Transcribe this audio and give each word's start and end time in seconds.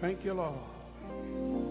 Thank 0.00 0.24
you, 0.24 0.34
Lord. 0.34 1.63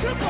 Goodbye. 0.00 0.27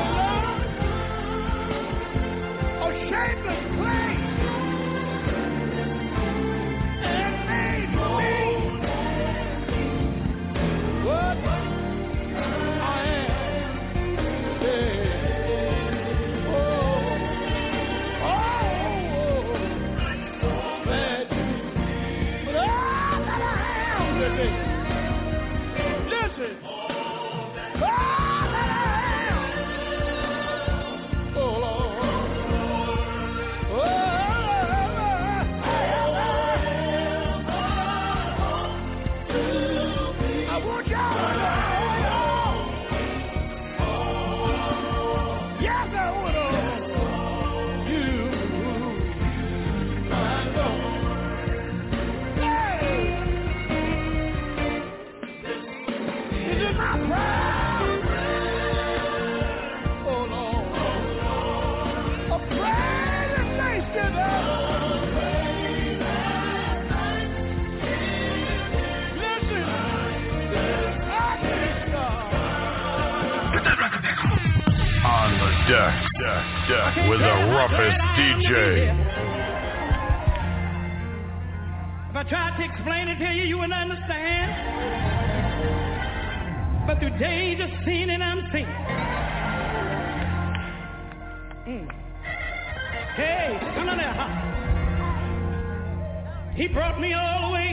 He 96.59 96.67
brought 96.67 96.99
me 96.99 97.13
all 97.13 97.47
the 97.47 97.53
way 97.53 97.71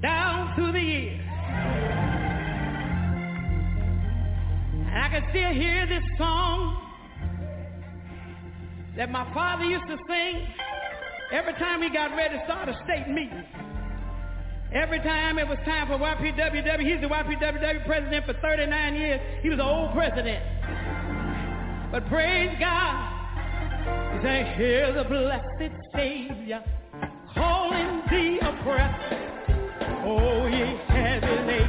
down 0.00 0.54
through 0.54 0.70
the 0.70 0.80
years. 0.80 1.20
And 4.86 4.98
I 5.02 5.08
can 5.10 5.26
still 5.30 5.52
hear 5.52 5.84
this 5.88 6.04
song 6.16 6.76
that 8.96 9.10
my 9.10 9.24
father 9.34 9.64
used 9.64 9.88
to 9.88 9.96
sing 10.06 10.46
every 11.32 11.54
time 11.54 11.82
he 11.82 11.90
got 11.90 12.14
ready 12.14 12.38
to 12.38 12.44
start 12.44 12.68
a 12.68 12.74
state 12.84 13.08
meeting. 13.08 13.44
Every 14.72 15.00
time 15.00 15.40
it 15.40 15.48
was 15.48 15.58
time 15.64 15.88
for 15.88 15.98
YPWW, 15.98 16.86
he's 16.86 17.00
the 17.00 17.08
YPWW 17.08 17.84
president 17.84 18.26
for 18.26 18.34
39 18.34 18.94
years. 18.94 19.20
He 19.42 19.48
was 19.48 19.58
an 19.58 19.66
old 19.66 19.92
president. 19.92 20.44
But 21.90 22.06
praise 22.06 22.56
God, 22.60 23.17
they 24.22 24.54
hear 24.56 24.92
the 24.92 25.04
blessed 25.04 25.74
Savior 25.94 26.62
calling 27.34 28.02
the 28.10 28.38
oppressed. 28.48 29.14
Oh, 30.04 30.46
ye 30.46 30.76
heavy 30.88 31.46
laden. 31.46 31.67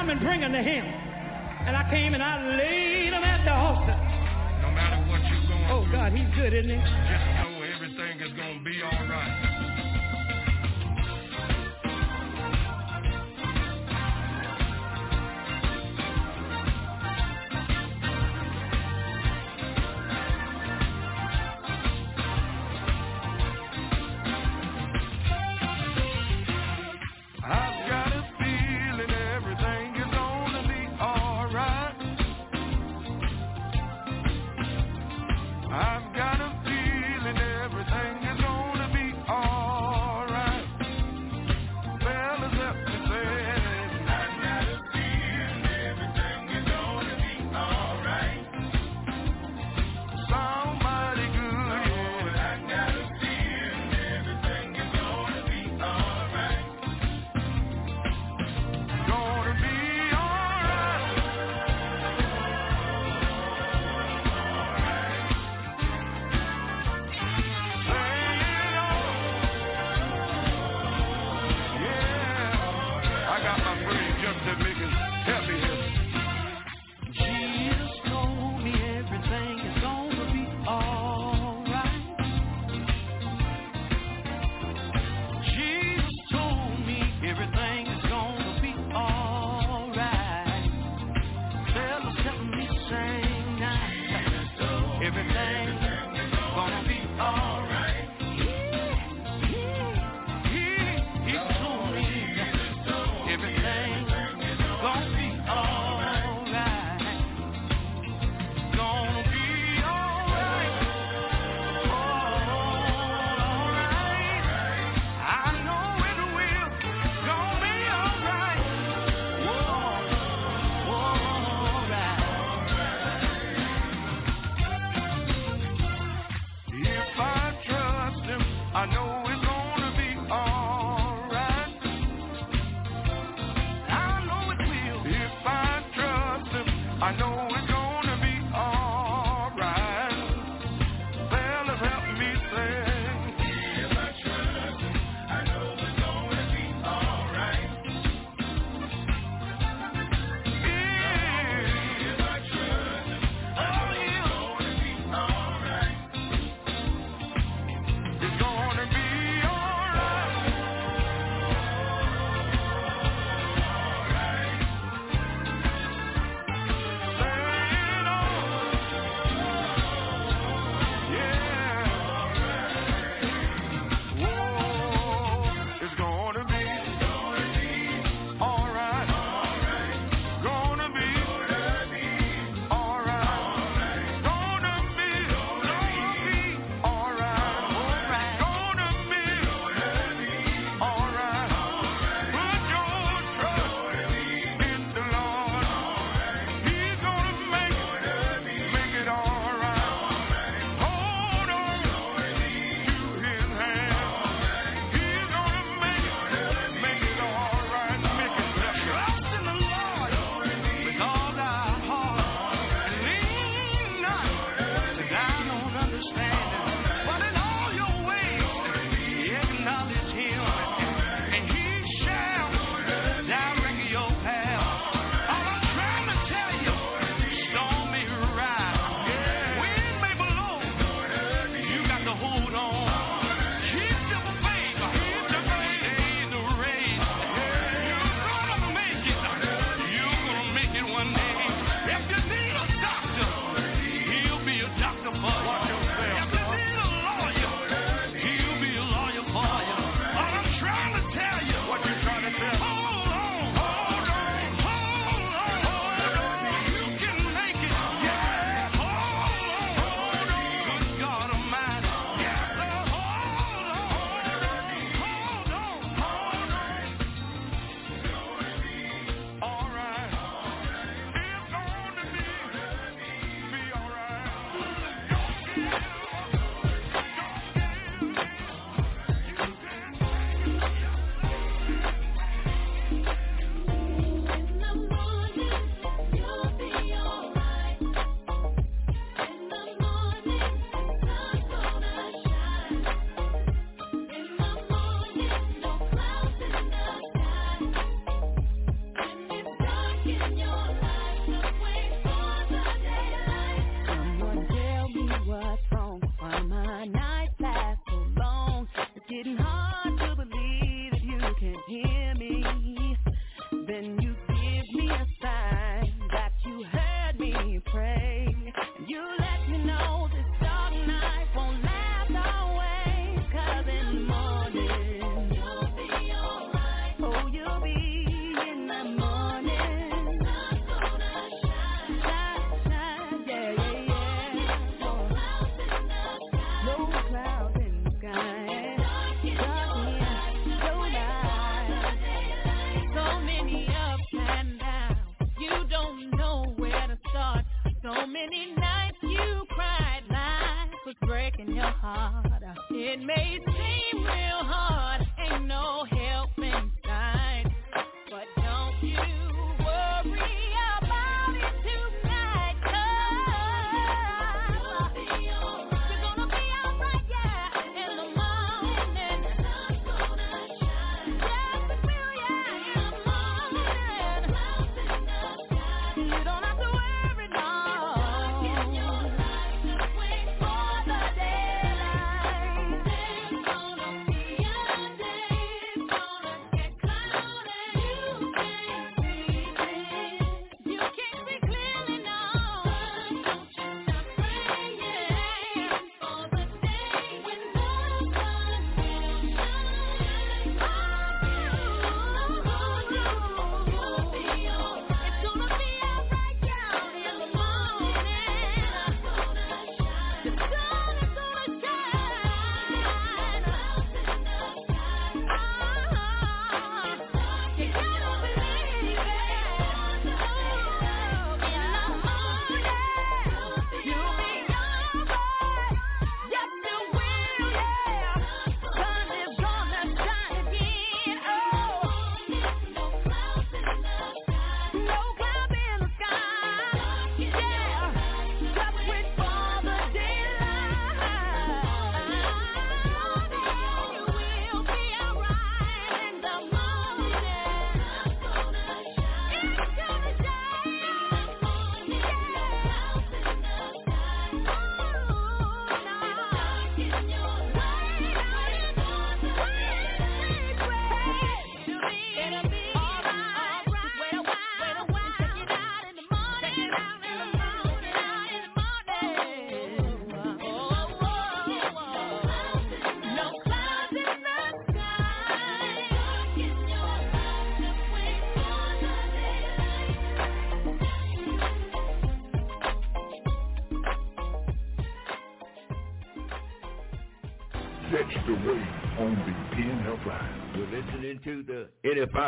come 0.00 0.08
and 0.08 0.20
bring 0.20 0.40
them 0.40 0.54
him. 0.54 0.84
And 1.66 1.76
I 1.76 1.84
came 1.90 2.14
and 2.14 2.22
I 2.22 2.56
laid 2.56 3.12
them 3.12 3.22
at 3.22 3.44
the 3.44 3.52
altar. 3.52 3.98
No 4.62 4.72
matter 4.72 4.96
what 5.04 5.20
you're 5.28 5.44
going 5.46 5.68
Oh, 5.68 5.84
God, 5.92 6.12
he's 6.16 6.34
good, 6.34 6.54
isn't 6.54 6.70
he? 6.70 6.99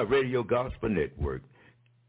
Radio 0.05 0.43
Gospel 0.43 0.89
Network. 0.89 1.43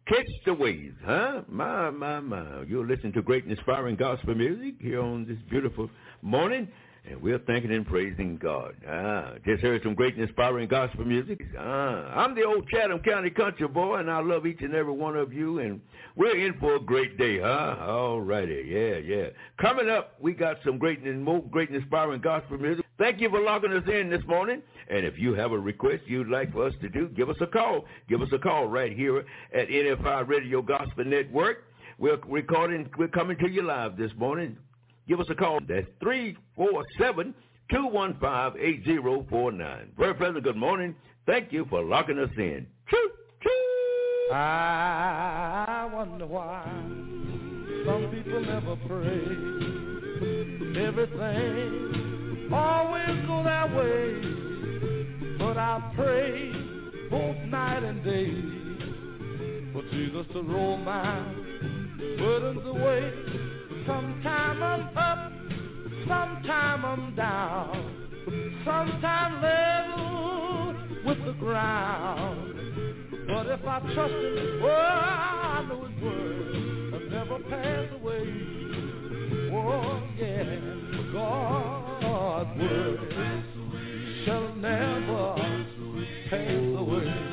Catch 0.08 0.27
the 0.45 0.53
waves, 0.53 0.97
huh? 1.06 1.43
My, 1.47 1.89
my, 1.89 2.19
my. 2.19 2.63
You're 2.63 2.86
listening 2.86 3.13
to 3.13 3.21
great 3.21 3.45
inspiring 3.45 3.95
gospel 3.95 4.36
music 4.36 4.75
here 4.82 5.01
on 5.01 5.25
this 5.25 5.38
beautiful 5.49 5.89
morning. 6.21 6.67
And 7.06 7.22
we're 7.22 7.39
thanking 7.39 7.74
and 7.74 7.86
praising 7.86 8.38
God. 8.38 8.76
Ah, 8.88 9.34
just 9.46 9.62
heard 9.62 9.84
some 9.84 9.94
great 9.94 10.18
inspiring 10.18 10.70
gospel 10.70 11.04
music. 11.04 11.42
Ah, 11.60 12.24
I'm 12.24 12.34
the 12.34 12.44
old 12.44 12.68
Chatham 12.70 13.00
County 13.00 13.30
country 13.30 13.68
boy, 13.68 13.98
and 13.98 14.10
I 14.10 14.22
love 14.22 14.46
each 14.46 14.62
and 14.62 14.74
every 14.74 14.94
one 14.94 15.18
of 15.18 15.34
you. 15.34 15.60
And 15.60 15.82
we're 16.16 16.38
in 16.38 16.54
for 16.60 16.76
a 16.76 16.80
great 16.80 17.18
day, 17.18 17.42
huh? 17.42 17.76
All 17.82 18.22
righty, 18.22 18.63
yeah, 18.68 18.98
yeah. 18.98 19.28
Coming 19.60 19.89
up, 19.89 20.16
we 20.22 20.32
got 20.32 20.58
some 20.63 20.78
great 20.78 21.02
and 21.02 21.22
more 21.22 21.42
great 21.42 21.72
inspiring 21.72 22.22
gospel 22.22 22.58
music. 22.58 22.86
Thank 22.98 23.20
you 23.20 23.30
for 23.30 23.42
logging 23.42 23.74
us 23.74 23.84
in 23.92 24.10
this 24.10 24.24
morning. 24.26 24.62
And 24.89 25.06
if 25.06 25.20
you 25.20 25.34
have 25.34 25.52
a 25.52 25.60
request 25.60 26.04
you'd 26.08 26.30
like 26.30 26.54
for 26.54 26.68
us 26.68 26.74
to 26.82 26.88
do, 26.88 27.10
give 27.10 27.30
us 27.30 27.38
a 27.42 27.48
call. 27.48 27.84
Give 28.08 28.22
us 28.22 28.30
a 28.32 28.39
call 28.39 28.68
right 28.68 28.96
here 28.96 29.26
at 29.54 29.68
NFI 29.68 30.26
Radio 30.28 30.62
Gospel 30.62 31.04
Network. 31.04 31.66
We're 31.98 32.20
recording, 32.28 32.89
we're 32.98 33.10
coming 33.10 33.38
to 33.39 33.50
you 33.50 33.63
live 33.63 33.98
this 33.98 34.12
morning. 34.18 34.58
Give 35.08 35.20
us 35.20 35.28
a 35.30 35.36
call. 35.36 35.60
That's 35.68 35.88
347 36.00 37.34
215 37.70 38.62
8049. 38.62 39.92
Very 39.98 40.13
pleasant 40.16 40.44
good 40.44 40.56
morning. 40.56 40.96
Thank 41.26 41.52
you 41.52 41.66
for 41.70 41.84
locking 41.84 42.20
us 42.20 42.30
in. 42.38 42.68
Choo, 42.89 43.10
choo. 43.42 44.34
I 44.34 45.89
wonder 45.94 46.26
why 46.26 46.63
some 47.86 48.10
people 48.12 48.42
never 48.42 48.76
pray. 48.88 49.22
Everything 50.82 52.50
always 52.54 53.26
go 53.28 53.44
that 53.44 53.76
way. 53.76 54.22
But 55.38 55.58
I 55.58 55.92
pray 55.96 56.52
both 57.10 57.38
night 57.50 57.84
and 57.84 58.04
day 58.04 58.32
for 59.74 59.82
Jesus 59.92 60.26
to 60.34 60.42
roll 60.44 60.78
my 60.78 61.22
burdens 62.18 62.66
away. 62.66 63.12
Sometime 63.86 64.63
I'm 64.63 64.98
up, 64.98 65.32
sometime 66.08 66.86
I'm 66.86 67.15
down, 67.15 68.63
sometime 68.63 69.41
level 69.41 70.76
with 71.06 71.26
the 71.26 71.34
ground. 71.34 72.54
But 73.28 73.48
if 73.48 73.60
I 73.67 73.80
trust 73.93 74.13
in 74.13 74.38
His 74.38 74.62
word, 74.62 74.72
I 74.72 75.65
know 75.67 75.86
His 75.86 76.02
word 76.02 76.91
will 76.93 77.10
never 77.10 77.39
pass 77.50 77.88
away. 78.00 78.26
Oh 79.52 80.02
yeah, 80.17 80.60
God's 81.12 82.58
word 82.60 83.00
shall 84.26 84.56
never 84.56 85.36
pass 86.30 86.80
away. 86.80 87.33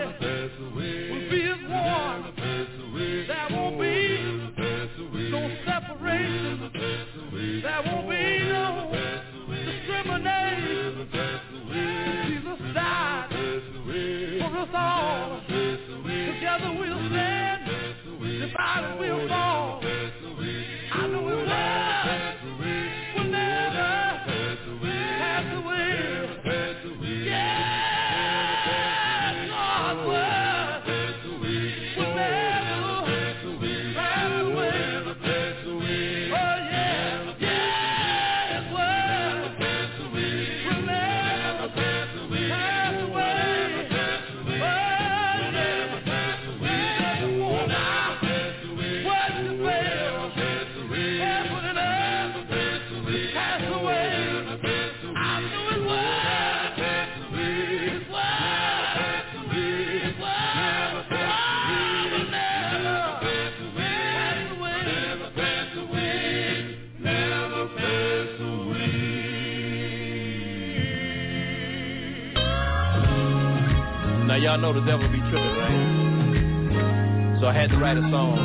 Divided 18.61 18.99
we'll 18.99 19.27
fall. 19.27 19.70
Y'all 74.51 74.59
know 74.59 74.73
the 74.73 74.81
devil 74.85 75.07
be 75.07 75.17
tripping, 75.17 75.55
right? 75.63 77.39
So 77.39 77.47
I 77.47 77.53
had 77.53 77.69
to 77.69 77.77
write 77.77 77.95
a 77.95 78.01
song 78.11 78.35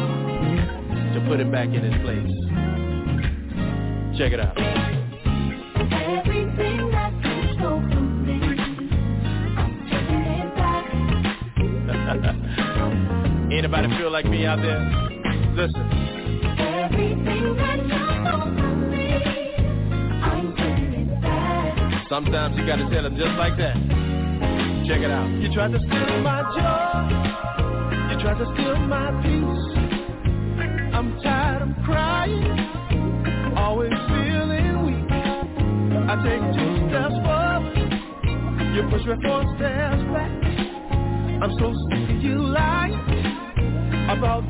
to 1.14 1.20
put 1.26 1.40
him 1.40 1.50
back 1.50 1.66
in 1.66 1.82
his 1.82 2.00
place. 2.02 2.30
Check 4.16 4.32
it 4.32 4.38
out. 4.38 4.56
Everything 5.90 6.90
that 6.92 7.12
you 7.24 7.54
stole 7.58 7.80
me, 7.80 8.38
I'm 9.58 9.82
taking 9.90 10.22
it 10.30 10.54
back. 10.54 10.86
Anybody 13.58 13.88
feel 13.98 14.12
like 14.12 14.26
me 14.26 14.46
out 14.46 14.62
there? 14.62 14.78
Listen. 15.56 15.82
Everything 16.56 17.56
that 17.56 17.82
you 17.82 17.98
stole 18.22 18.46
me, 18.94 19.10
I'm 20.22 20.54
taking 20.54 20.92
it 21.02 21.20
back. 21.20 22.06
Sometimes 22.08 22.56
you 22.56 22.64
gotta 22.64 22.88
tell 22.90 23.06
him 23.06 23.16
just 23.16 23.34
like 23.36 23.56
that. 23.58 23.95
Check 24.86 25.00
it 25.00 25.10
out. 25.10 25.28
You 25.42 25.52
tried 25.52 25.72
to 25.72 25.78
steal 25.78 26.20
my 26.22 26.42
joy. 26.54 26.94
You 28.12 28.22
tried 28.22 28.38
to 28.38 28.46
steal 28.54 28.76
my 28.86 29.10
peace. 29.20 29.66
I'm 30.94 31.18
tired 31.22 31.62
of 31.62 31.70
crying, 31.84 33.54
always 33.56 33.90
feeling 34.06 34.86
weak. 34.86 35.10
I 35.10 36.14
take 36.22 36.38
two 36.54 36.72
steps 36.86 37.18
forward, 37.26 37.74
you 38.74 38.82
push 38.88 39.04
me 39.06 39.14
four 39.26 39.42
steps 39.58 40.02
back. 40.14 40.30
I'm 41.42 41.50
so 41.58 41.74
sick 41.90 42.16
of 42.16 42.22
you 42.22 42.38
lying 42.46 42.94
about 44.08 44.44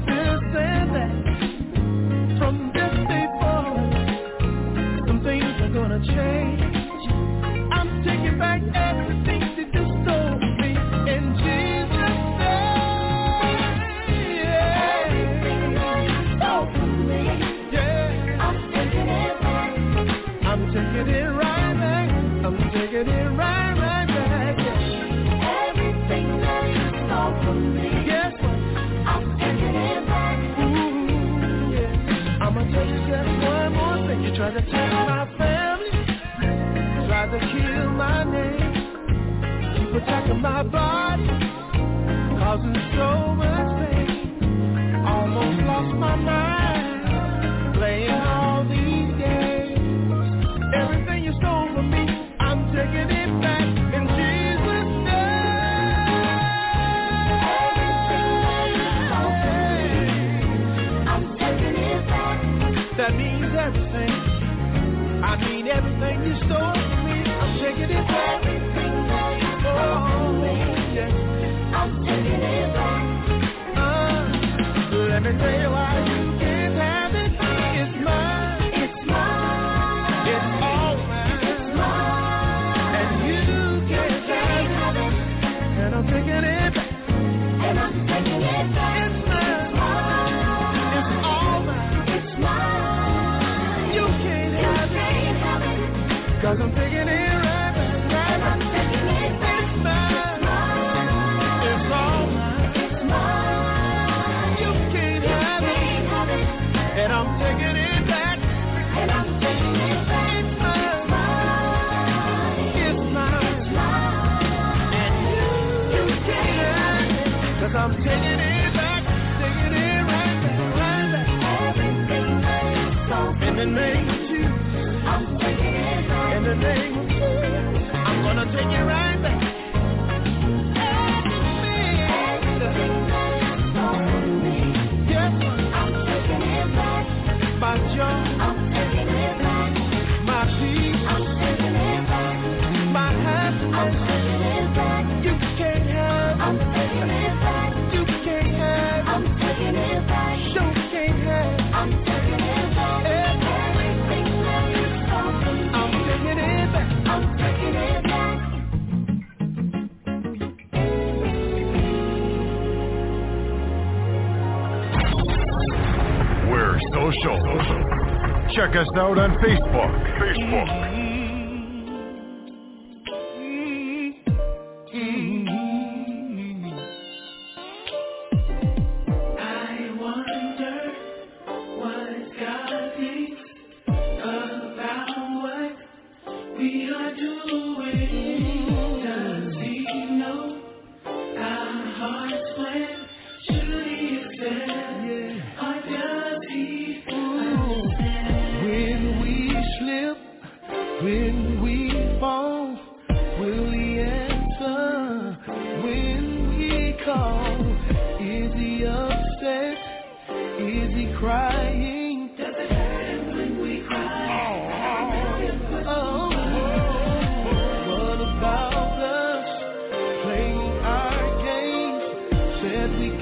circus, 168.67 168.89
though, 168.95 169.13
on 169.19 169.39
feasted. 169.41 169.66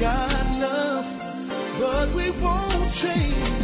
Got 0.01 0.59
love, 0.59 1.05
but 1.79 2.17
we 2.17 2.31
won't 2.33 2.95
change. 2.97 3.64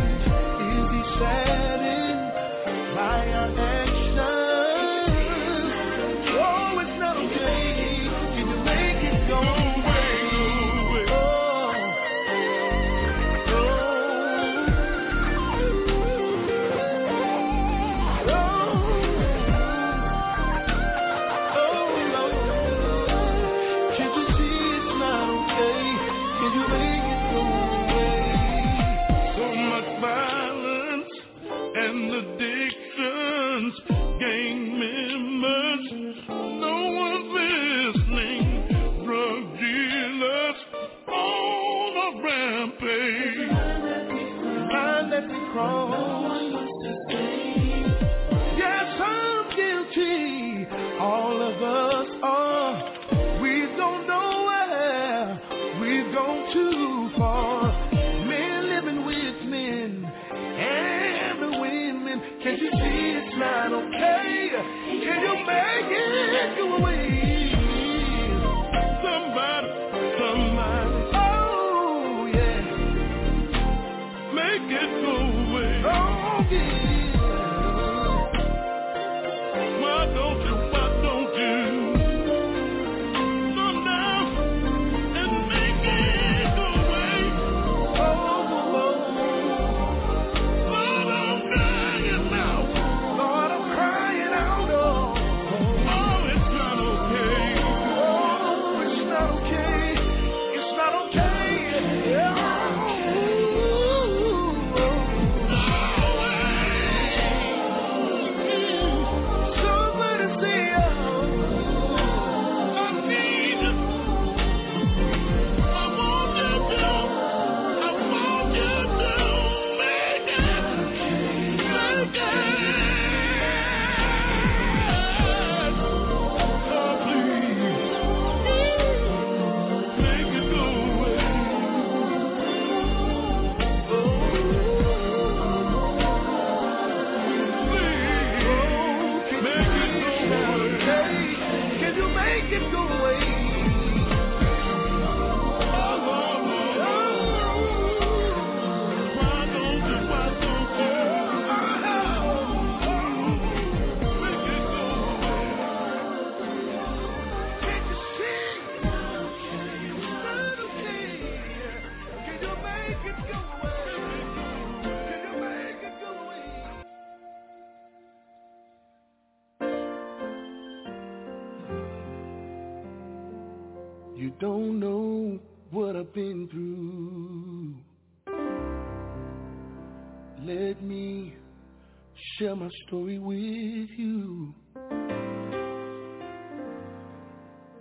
story 182.87 183.19
with 183.19 183.91
you. 183.97 184.55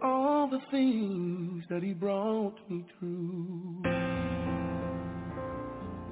All 0.01 0.47
the 0.49 0.59
things 0.71 1.63
that 1.69 1.83
he 1.83 1.93
brought 1.93 2.55
me 2.69 2.85
through. 2.97 3.81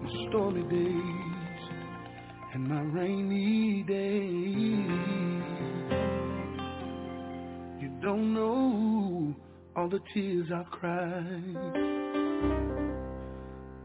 My 0.02 0.10
stormy 0.30 0.64
days 0.64 1.62
and 2.54 2.68
my 2.68 2.82
rainy 2.82 3.84
days. 3.84 4.88
You 7.82 7.90
don't 8.02 8.34
know 8.34 9.36
all 9.76 9.90
the 9.90 10.00
tears 10.14 10.48
I've 10.54 10.70
cried. 10.72 11.74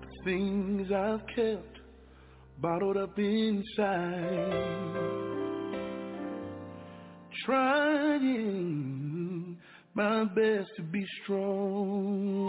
The 0.02 0.24
things 0.24 0.90
I've 0.92 1.26
kept 1.34 1.71
bottled 2.62 2.96
up 2.96 3.18
inside. 3.18 4.54
Trying 7.44 9.58
my 9.94 10.24
best 10.26 10.70
to 10.76 10.82
be 10.82 11.04
strong. 11.24 12.46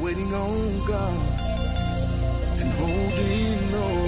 Waiting 0.00 0.32
on 0.32 0.86
God 0.88 1.18
and 2.58 2.72
holding 2.78 3.74
on. 3.74 4.07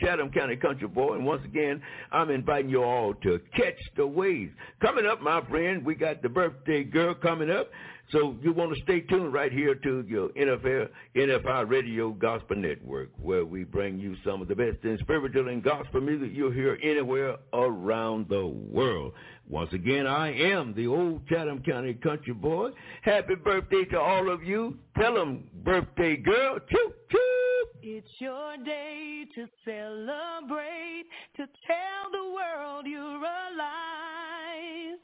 Chatham 0.00 0.30
County 0.30 0.56
Country 0.56 0.88
Boy. 0.88 1.14
And 1.14 1.24
once 1.24 1.44
again, 1.44 1.82
I'm 2.12 2.30
inviting 2.30 2.70
you 2.70 2.82
all 2.82 3.14
to 3.22 3.40
catch 3.56 3.78
the 3.96 4.06
waves. 4.06 4.52
Coming 4.80 5.06
up, 5.06 5.20
my 5.20 5.40
friend, 5.48 5.84
we 5.84 5.94
got 5.94 6.22
the 6.22 6.28
birthday 6.28 6.84
girl 6.84 7.14
coming 7.14 7.50
up. 7.50 7.70
So 8.12 8.36
you 8.42 8.52
want 8.52 8.74
to 8.74 8.82
stay 8.82 9.00
tuned 9.00 9.32
right 9.32 9.52
here 9.52 9.76
to 9.76 10.04
your 10.08 10.30
NFL, 10.30 10.88
NFI 11.14 11.68
Radio 11.70 12.10
Gospel 12.10 12.56
Network, 12.56 13.10
where 13.16 13.44
we 13.44 13.62
bring 13.62 14.00
you 14.00 14.16
some 14.24 14.42
of 14.42 14.48
the 14.48 14.56
best 14.56 14.78
in 14.82 14.98
spiritual 15.00 15.48
and 15.48 15.62
gospel 15.62 16.00
music 16.00 16.30
you'll 16.34 16.50
hear 16.50 16.76
anywhere 16.82 17.36
around 17.52 18.28
the 18.28 18.46
world. 18.46 19.12
Once 19.48 19.72
again, 19.72 20.08
I 20.08 20.32
am 20.32 20.74
the 20.74 20.88
old 20.88 21.26
Chatham 21.28 21.62
County 21.62 21.94
country 21.94 22.34
boy. 22.34 22.70
Happy 23.02 23.36
birthday 23.36 23.84
to 23.92 24.00
all 24.00 24.28
of 24.28 24.42
you. 24.42 24.76
Tell 24.98 25.14
them 25.14 25.44
birthday 25.62 26.16
girl. 26.16 26.58
Choo 26.68 26.92
choo. 27.10 27.39
It's 27.82 28.08
your 28.18 28.58
day 28.58 29.24
to 29.34 29.46
celebrate, 29.64 31.04
to 31.36 31.46
tell 31.66 32.10
the 32.12 32.30
world 32.34 32.84
you're 32.86 33.16
alive. 33.16 34.98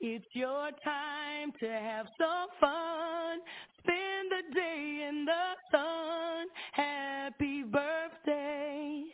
It's 0.00 0.26
your 0.32 0.70
time 0.82 1.52
to 1.60 1.68
have 1.68 2.06
some 2.18 2.48
fun. 2.60 3.38
Spend 3.78 4.30
the 4.30 4.54
day 4.54 5.06
in 5.08 5.24
the 5.24 5.54
sun. 5.70 6.46
Happy 6.72 7.62
birthday. 7.62 9.04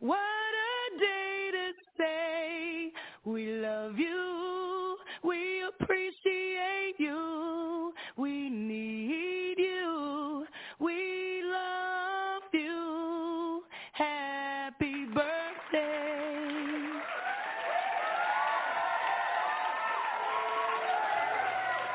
What 0.00 0.18
a 0.18 0.98
day 0.98 1.50
to 1.52 1.72
say 1.96 2.92
we 3.24 3.46
love 3.52 3.98
you. 3.98 4.98
We 5.24 5.62
appreciate 5.62 6.96
you. 6.98 7.94
We 8.18 8.50
need 8.50 9.56
you. 9.56 10.44
We 10.78 11.27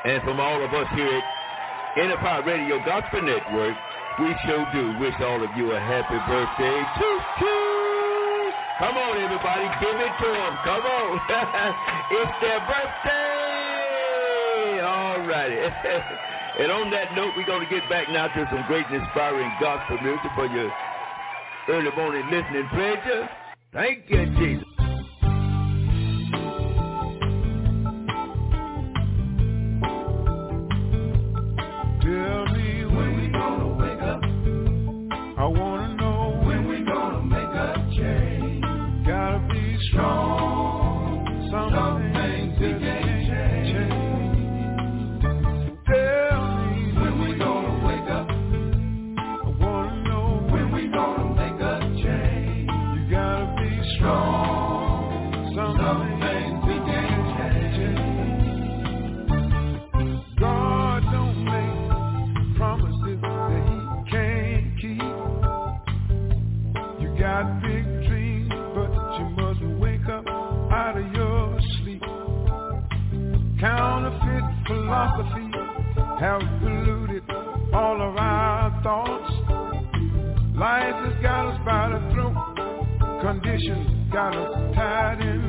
And 0.04 0.22
from 0.22 0.38
all 0.38 0.62
of 0.62 0.68
us 0.74 0.86
here 0.94 1.08
at 1.08 1.24
NFI 1.96 2.44
Radio 2.44 2.76
Gospel 2.84 3.22
Network, 3.22 3.74
we 4.20 4.36
sure 4.44 4.66
do 4.72 4.98
wish 5.00 5.14
all 5.20 5.42
of 5.42 5.48
you 5.56 5.72
a 5.72 5.80
happy 5.80 6.20
birthday. 6.28 6.84
Come 8.78 8.96
on, 9.00 9.16
everybody. 9.16 9.64
Give 9.80 9.96
it 9.96 10.12
to 10.20 10.28
them. 10.28 10.58
Come 10.60 10.84
on. 10.84 11.20
it's 12.20 12.36
their 12.44 12.60
birthday. 12.68 13.24
All 14.84 15.24
righty. 15.26 15.56
And 16.56 16.70
on 16.70 16.88
that 16.92 17.16
note, 17.16 17.32
we're 17.36 17.46
going 17.46 17.66
to 17.66 17.68
get 17.68 17.82
back 17.90 18.08
now 18.08 18.28
to 18.28 18.48
some 18.48 18.62
great 18.68 18.86
and 18.86 19.02
inspiring 19.02 19.50
gospel 19.60 19.98
music 20.00 20.30
for 20.36 20.46
your 20.46 20.70
early 21.68 21.90
morning 21.96 22.22
listening 22.30 22.68
pleasure. 22.68 23.28
Thank 23.72 24.08
you, 24.08 24.26
Jesus. 24.38 24.73
strong. 39.88 40.53
have 76.24 76.40
polluted 76.62 77.22
all 77.74 78.00
of 78.00 78.16
our 78.16 78.82
thoughts. 78.82 79.30
Life 80.56 80.96
has 81.04 81.22
got 81.22 81.52
us 81.52 81.60
by 81.66 81.90
the 81.92 82.00
throat. 82.14 82.32
Conditions 83.20 84.10
got 84.10 84.34
us 84.34 84.74
tied 84.74 85.20
in 85.20 85.43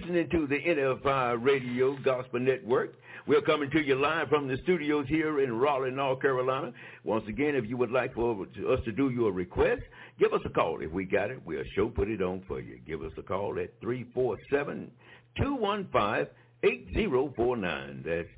listening 0.00 0.30
to 0.30 0.46
the 0.46 0.56
NFI 0.56 1.44
Radio 1.44 1.96
Gospel 2.02 2.40
Network. 2.40 2.94
We're 3.26 3.42
coming 3.42 3.70
to 3.70 3.80
you 3.80 3.96
live 3.96 4.28
from 4.28 4.48
the 4.48 4.56
studios 4.62 5.06
here 5.08 5.40
in 5.40 5.52
Raleigh, 5.52 5.90
North 5.90 6.22
Carolina. 6.22 6.72
Once 7.04 7.24
again, 7.28 7.54
if 7.54 7.66
you 7.68 7.76
would 7.76 7.90
like 7.90 8.14
for 8.14 8.40
us 8.42 8.80
to 8.86 8.92
do 8.92 9.10
your 9.10 9.32
request, 9.32 9.82
give 10.18 10.32
us 10.32 10.40
a 10.46 10.48
call. 10.48 10.80
If 10.80 10.90
we 10.90 11.04
got 11.04 11.30
it, 11.30 11.42
we'll 11.44 11.64
show 11.74 11.88
put 11.88 12.08
it 12.08 12.22
on 12.22 12.42
for 12.48 12.60
you. 12.60 12.78
Give 12.86 13.02
us 13.02 13.12
a 13.18 13.22
call 13.22 13.58
at 13.58 13.78
347 13.80 14.90
215 15.36 16.34
8049. 16.62 18.02
That's 18.06 18.28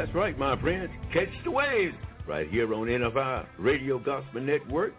That's 0.03 0.15
right, 0.15 0.37
my 0.37 0.59
friends. 0.59 0.91
Catch 1.13 1.29
the 1.45 1.51
waves 1.51 1.95
right 2.27 2.49
here 2.49 2.73
on 2.73 2.87
NFI 2.87 3.45
Radio 3.57 3.97
Gospel 3.97 4.41
Network. 4.41 4.93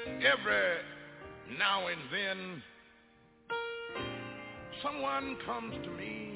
Every 0.07 0.77
now 1.59 1.87
and 1.87 1.99
then, 2.13 2.63
someone 4.81 5.35
comes 5.45 5.75
to 5.83 5.91
me 5.91 6.30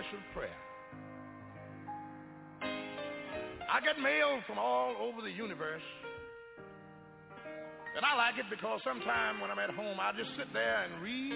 special 0.00 0.18
prayer. 0.32 0.60
I 3.70 3.80
get 3.84 4.00
mail 4.00 4.40
from 4.46 4.58
all 4.58 4.96
over 5.00 5.20
the 5.22 5.30
universe. 5.30 5.82
And 7.96 8.04
I 8.04 8.16
like 8.16 8.38
it 8.38 8.46
because 8.48 8.80
sometimes 8.84 9.40
when 9.40 9.50
I'm 9.50 9.58
at 9.58 9.70
home, 9.70 9.98
I 10.00 10.12
just 10.16 10.30
sit 10.36 10.52
there 10.52 10.84
and 10.84 11.02
read 11.02 11.34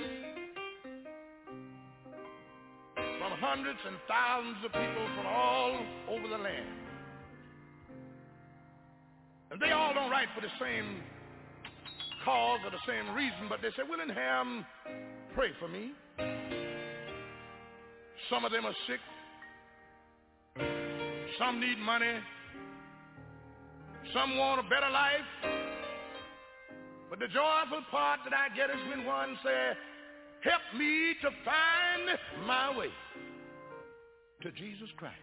from 2.94 3.32
hundreds 3.38 3.80
and 3.86 3.96
thousands 4.08 4.64
of 4.64 4.72
people 4.72 5.06
from 5.16 5.26
all 5.26 5.78
over 6.08 6.28
the 6.28 6.38
land. 6.38 6.78
And 9.50 9.60
they 9.60 9.72
all 9.72 9.92
don't 9.92 10.10
write 10.10 10.28
for 10.34 10.40
the 10.40 10.52
same 10.60 11.02
cause 12.24 12.60
or 12.64 12.70
the 12.70 12.84
same 12.86 13.14
reason, 13.14 13.46
but 13.48 13.60
they 13.60 13.68
say, 13.70 13.82
Willingham, 13.88 14.64
pray 15.34 15.50
for 15.60 15.68
me. 15.68 15.92
Some 18.30 18.44
of 18.44 18.52
them 18.52 18.64
are 18.64 18.74
sick. 18.86 19.00
Some 21.38 21.60
need 21.60 21.78
money. 21.78 22.14
Some 24.12 24.38
want 24.38 24.60
a 24.60 24.68
better 24.68 24.90
life. 24.90 25.28
But 27.10 27.18
the 27.18 27.28
joyful 27.28 27.84
part 27.90 28.20
that 28.24 28.34
I 28.34 28.54
get 28.56 28.70
is 28.70 28.76
when 28.88 29.04
one 29.06 29.36
says, 29.42 29.76
help 30.42 30.62
me 30.78 31.14
to 31.22 31.30
find 31.44 32.18
my 32.46 32.76
way 32.76 32.88
to 34.42 34.50
Jesus 34.52 34.88
Christ. 34.96 35.14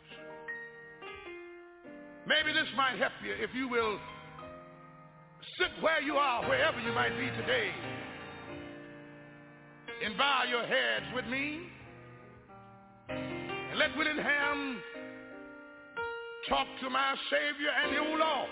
Maybe 2.28 2.54
this 2.54 2.68
might 2.78 2.98
help 2.98 3.14
you 3.26 3.34
if 3.34 3.50
you 3.56 3.68
will 3.68 4.00
sit 5.58 5.84
where 5.84 6.02
you 6.02 6.16
are, 6.16 6.48
wherever 6.48 6.80
you 6.80 6.94
might 6.94 7.18
be 7.18 7.30
today, 7.42 7.72
and 10.06 10.18
bow 10.18 10.44
your 10.50 10.64
heads 10.64 11.06
with 11.16 11.26
me, 11.26 11.62
let 13.78 13.96
Willingham 13.98 14.82
talk 16.50 16.68
to 16.82 16.90
my 16.90 17.16
Savior 17.30 17.70
and 17.84 17.94
your 17.94 18.18
Lord. 18.18 18.50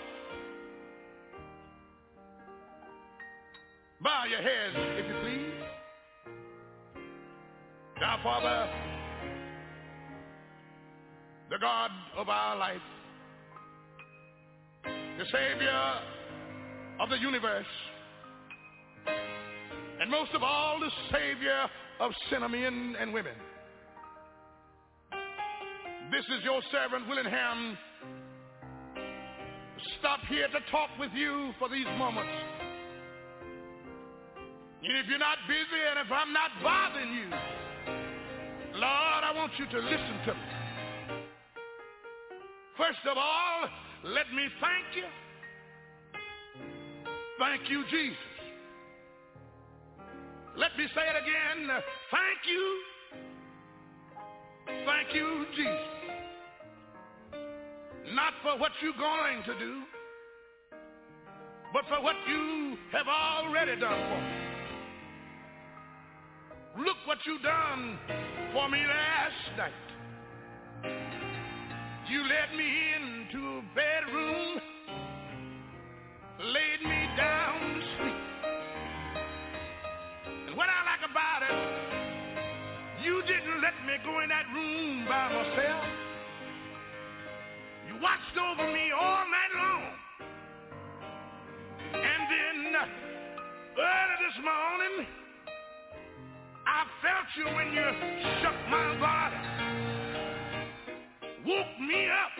Bow 4.02 4.24
your 4.30 4.40
heads, 4.40 4.74
if 4.76 5.06
you 5.06 5.14
please. 5.22 5.70
Now, 8.00 8.18
Father, 8.22 8.70
the 11.50 11.58
God 11.58 11.90
of 12.16 12.30
our 12.30 12.56
life, 12.56 12.78
the 14.84 15.26
Savior 15.26 16.00
of 16.98 17.10
the 17.10 17.18
universe, 17.18 17.66
and 20.00 20.10
most 20.10 20.32
of 20.32 20.42
all, 20.42 20.80
the 20.80 20.90
Savior 21.12 21.68
of 22.00 22.12
sinner 22.30 22.48
men 22.48 22.96
and 22.98 23.12
women. 23.12 23.34
This 26.10 26.24
is 26.36 26.42
your 26.42 26.60
servant, 26.72 27.08
Willingham. 27.08 27.78
Stop 30.00 30.18
here 30.28 30.48
to 30.48 30.58
talk 30.70 30.90
with 30.98 31.12
you 31.14 31.52
for 31.58 31.68
these 31.68 31.86
moments. 31.98 32.32
And 34.82 34.98
if 34.98 35.06
you're 35.08 35.20
not 35.20 35.38
busy 35.46 35.80
and 35.88 36.04
if 36.04 36.10
I'm 36.10 36.32
not 36.32 36.50
bothering 36.62 37.12
you, 37.14 37.30
Lord, 38.74 39.22
I 39.22 39.32
want 39.36 39.52
you 39.56 39.66
to 39.66 39.78
listen 39.78 40.18
to 40.26 40.34
me. 40.34 40.40
First 42.76 43.06
of 43.08 43.16
all, 43.16 43.68
let 44.02 44.32
me 44.34 44.48
thank 44.60 44.96
you. 44.96 45.06
Thank 47.38 47.70
you, 47.70 47.84
Jesus. 47.88 48.16
Let 50.56 50.76
me 50.76 50.86
say 50.92 51.02
it 51.02 51.22
again. 51.22 51.68
Thank 52.10 52.40
you. 52.50 52.82
Thank 54.84 55.14
you, 55.14 55.46
Jesus. 55.54 55.99
Not 58.08 58.32
for 58.42 58.56
what 58.58 58.72
you're 58.82 58.94
going 58.94 59.44
to 59.44 59.54
do, 59.58 59.82
but 61.72 61.86
for 61.86 62.02
what 62.02 62.16
you 62.28 62.76
have 62.92 63.06
already 63.06 63.76
done 63.78 64.00
for 64.08 64.20
me. 64.20 64.34
Look 66.84 66.96
what 67.06 67.24
you 67.26 67.38
done 67.42 67.98
for 68.52 68.68
me 68.68 68.78
last 68.78 69.56
night. 69.56 69.72
You 72.08 72.22
led 72.22 72.54
me 72.56 72.94
into 72.96 73.58
a 73.58 73.62
bedroom, 73.74 74.60
laid 76.40 76.82
me 76.82 77.08
down 77.16 77.60
to 77.60 77.80
sleep. 77.96 78.16
And 80.48 80.56
what 80.56 80.68
I 80.68 80.84
like 80.90 81.02
about 81.08 81.42
it, 81.42 81.56
you 83.04 83.22
didn't 83.22 83.60
let 83.62 83.74
me 83.86 83.98
go 84.04 84.20
in 84.22 84.28
that 84.30 84.46
room 84.54 85.06
by 85.06 85.28
myself. 85.32 85.99
Watched 88.00 88.38
over 88.38 88.72
me 88.72 88.88
all 88.98 89.24
night 89.28 89.52
long. 89.60 89.84
And 91.92 92.22
then 92.32 92.72
early 93.76 94.16
this 94.24 94.38
morning, 94.40 95.06
I 96.66 96.80
felt 97.04 97.28
you 97.36 97.44
when 97.54 97.68
you 97.76 97.84
shook 98.40 98.56
my 98.70 98.96
body, 98.96 99.36
woke 101.44 101.76
me 101.80 102.08
up, 102.08 102.32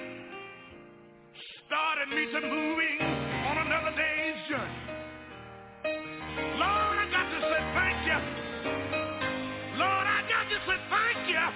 started 1.66 2.08
me 2.08 2.24
to 2.32 2.40
moving 2.40 2.98
on 3.44 3.58
another 3.66 3.92
day's 3.96 4.40
journey. 4.48 4.80
Lord, 6.56 6.96
I 6.96 7.06
got 7.12 7.28
to 7.28 7.40
say 7.52 7.60
thank 7.76 7.98
you. 8.08 8.18
Lord, 9.76 10.06
I 10.08 10.24
got 10.24 10.48
to 10.48 10.58
say 10.64 10.78
thank 10.88 11.28
you 11.28 11.46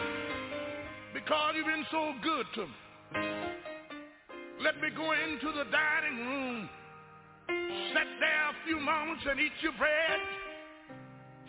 because 1.15 1.55
you've 1.57 1.65
been 1.65 1.87
so 1.91 2.13
good 2.23 2.47
to 2.57 2.67
me. 2.67 3.54
Let 4.65 4.81
me 4.81 4.89
go 4.97 5.12
into 5.12 5.53
the 5.53 5.65
dining 5.71 6.27
room, 6.27 6.69
sit 7.93 8.09
there 8.19 8.45
a 8.49 8.55
few 8.67 8.81
moments 8.81 9.23
and 9.29 9.39
eat 9.39 9.53
your 9.61 9.73
bread 9.79 10.21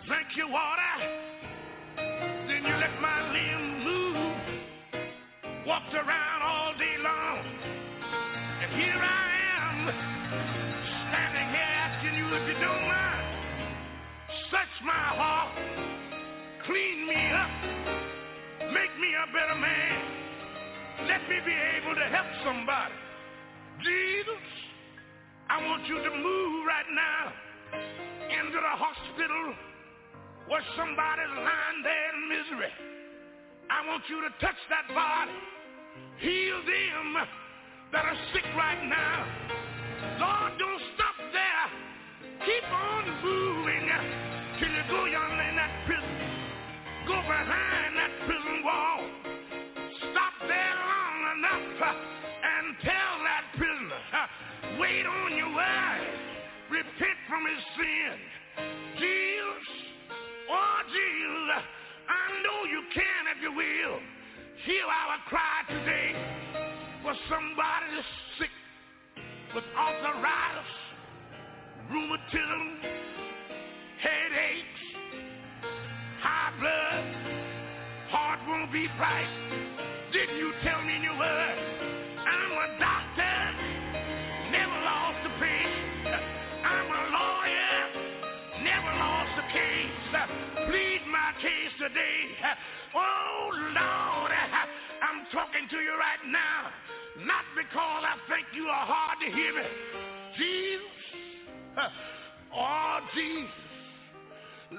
drink 0.07 0.27
your 0.37 0.49
water, 0.49 0.93
then 1.97 2.61
you 2.61 2.73
let 2.77 2.93
my 3.01 3.19
limbs 3.33 3.83
move. 3.83 4.15
Walked 5.65 5.95
around 5.95 6.41
all 6.43 6.73
day 6.77 6.95
long, 7.01 7.41
and 8.61 8.71
here 8.77 9.01
I 9.01 9.25
am, 9.57 9.77
standing 11.09 11.49
here 11.49 11.71
asking 11.89 12.15
you 12.21 12.27
if 12.37 12.43
you 12.47 12.57
don't 12.61 12.85
mind. 12.85 13.25
Search 14.51 14.75
my 14.85 15.07
heart, 15.17 15.57
clean 16.67 17.07
me 17.07 17.21
up, 17.33 17.49
make 18.71 18.93
me 19.01 19.09
a 19.09 19.27
better 19.33 19.57
man. 19.57 21.07
Let 21.07 21.27
me 21.27 21.37
be 21.43 21.55
able 21.81 21.95
to 21.95 22.05
help 22.13 22.27
somebody. 22.45 23.04
Jesus, 23.83 24.45
I 25.49 25.61
want 25.67 25.87
you 25.87 25.97
to 25.97 26.11
move 26.11 26.65
right 26.65 26.89
now 26.93 27.33
into 28.31 28.57
the 28.57 28.75
hospital 28.75 29.53
where 30.47 30.63
somebody's 30.77 31.35
lying 31.35 31.81
there 31.83 32.09
in 32.15 32.29
misery. 32.29 32.73
I 33.69 33.87
want 33.87 34.03
you 34.09 34.21
to 34.21 34.31
touch 34.39 34.59
that 34.69 34.87
body. 34.93 35.37
Heal 36.19 36.59
them 36.65 37.27
that 37.91 38.05
are 38.05 38.19
sick 38.33 38.45
right 38.55 38.83
now. 38.87 39.25
Lord, 40.19 40.59
don't 40.59 40.83
stop 40.95 41.17
there. 41.33 41.67
Keep 42.45 42.65
on 42.71 43.03
moving 43.23 43.89
till 44.59 44.69
you 44.69 44.83
go 44.89 45.05
yonder 45.05 45.45
in 45.49 45.55
that 45.55 45.73
prison. 45.85 46.17
Go 47.07 47.17
behind 47.21 47.84
Repent 56.85 57.17
from 57.27 57.43
his 57.45 57.63
sin. 57.77 58.15
Jesus, 58.99 59.85
Oh, 60.49 60.79
Jesus, 60.85 61.63
I 62.05 62.23
know 62.45 62.59
you 62.69 62.81
can 62.93 63.21
if 63.35 63.41
you 63.41 63.51
will. 63.51 63.97
Hear 64.65 64.85
our 64.85 65.17
cry 65.27 65.65
today 65.67 66.13
for 67.01 67.13
somebody 67.29 67.85
that's 67.93 68.07
sick 68.37 68.53
with 69.53 69.63
arthritis, 69.77 70.71
rheumatism, 71.91 72.63
headaches, 74.01 74.83
high 76.21 76.53
blood, 76.59 77.05
heart 78.09 78.39
won't 78.47 78.71
beat 78.71 78.89
right. 78.99 79.29
Didn't 80.13 80.37
you 80.37 80.53
tell 80.63 80.74
today. 91.87 92.33
Oh, 92.95 93.49
Lord, 93.53 94.31
I'm 94.33 95.21
talking 95.31 95.69
to 95.69 95.77
you 95.77 95.93
right 95.93 96.23
now. 96.25 96.73
Not 97.25 97.45
because 97.53 98.01
I 98.01 98.17
think 98.27 98.47
you 98.55 98.65
are 98.65 98.85
hard 98.85 99.21
to 99.21 99.29
hear 99.29 99.53
me. 99.53 99.67
Jesus, 100.33 101.91
oh, 102.55 102.99
Jesus, 103.13 103.51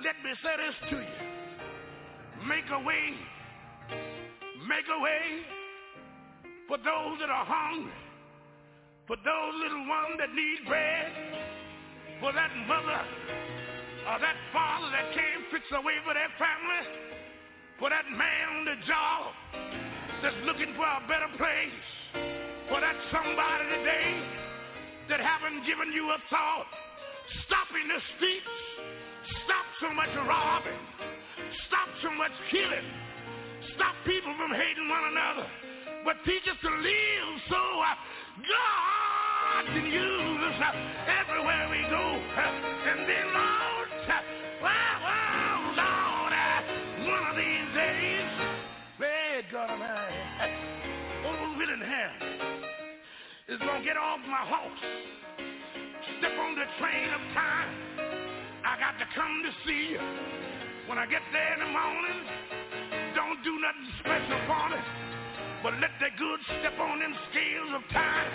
let 0.03 0.17
me 0.25 0.33
say 0.43 0.55
this 0.59 0.77
to 0.91 0.97
you. 0.97 2.49
Make 2.49 2.67
a 2.75 2.83
way, 2.83 3.15
make 4.67 4.87
a 4.91 5.01
way 5.01 5.47
for 6.69 6.77
those 6.79 7.21
that 7.21 7.31
are 7.31 7.47
hungry, 7.47 7.93
for 9.07 9.17
those 9.17 9.53
little 9.63 9.87
ones 9.87 10.19
that 10.19 10.35
need 10.35 10.67
bread, 10.67 11.13
for 12.21 12.33
that 12.33 12.51
mother 12.67 13.56
or 14.07 14.19
that 14.23 14.39
father 14.55 14.89
that 14.95 15.11
can't 15.11 15.45
fix 15.51 15.67
a 15.75 15.81
way 15.83 15.99
for 16.07 16.15
their 16.15 16.31
family, 16.39 16.83
for 17.79 17.91
that 17.91 18.07
man 18.07 18.47
on 18.55 18.63
the 18.63 18.79
job 18.87 19.35
that's 20.23 20.39
looking 20.47 20.71
for 20.79 20.87
a 20.87 21.03
better 21.11 21.31
place, 21.35 21.87
for 22.71 22.79
that 22.79 22.95
somebody 23.11 23.67
today 23.75 24.15
that 25.11 25.19
haven't 25.19 25.67
given 25.67 25.91
you 25.91 26.07
a 26.11 26.19
thought. 26.31 26.71
Stop 27.47 27.67
in 27.75 27.87
the 27.91 28.01
streets. 28.15 28.55
Stop 29.43 29.67
so 29.83 29.91
much 29.91 30.11
robbing. 30.23 30.83
Stop 31.67 31.91
so 32.03 32.11
much 32.15 32.35
killing. 32.51 32.87
Stop 33.75 33.95
people 34.07 34.31
from 34.39 34.55
hating 34.55 34.87
one 34.87 35.05
another. 35.11 35.47
But 36.07 36.23
teach 36.23 36.47
us 36.47 36.59
to 36.63 36.71
live 36.71 37.29
so 37.51 37.59
uh, 37.59 37.95
God 38.47 39.63
can 39.75 39.87
use 39.91 40.41
us 40.47 40.59
uh, 40.63 40.71
everywhere 41.11 41.67
we 41.75 41.83
go. 41.91 42.05
Uh, 42.07 42.91
and 42.95 43.01
then, 43.11 43.27
Lord, 43.35 43.56
is 53.57 53.63
to 53.65 53.81
get 53.85 53.97
off 53.97 54.21
my 54.29 54.45
horse, 54.45 54.85
step 56.21 56.37
on 56.37 56.53
the 56.61 56.69
train 56.77 57.09
of 57.09 57.23
time. 57.33 57.73
I 58.61 58.77
got 58.77 59.01
to 59.01 59.07
come 59.17 59.41
to 59.49 59.53
see 59.65 59.97
you. 59.97 60.03
When 60.85 60.99
I 60.99 61.07
get 61.09 61.25
there 61.33 61.55
in 61.57 61.61
the 61.65 61.73
morning, 61.73 62.21
don't 63.17 63.41
do 63.41 63.57
nothing 63.57 63.89
special 64.05 64.39
for 64.45 64.65
me. 64.69 64.81
But 65.65 65.81
let 65.81 65.97
the 66.05 66.13
good 66.21 66.41
step 66.61 66.77
on 66.77 67.01
them 67.01 67.17
scales 67.33 67.81
of 67.81 67.83
time. 67.97 68.31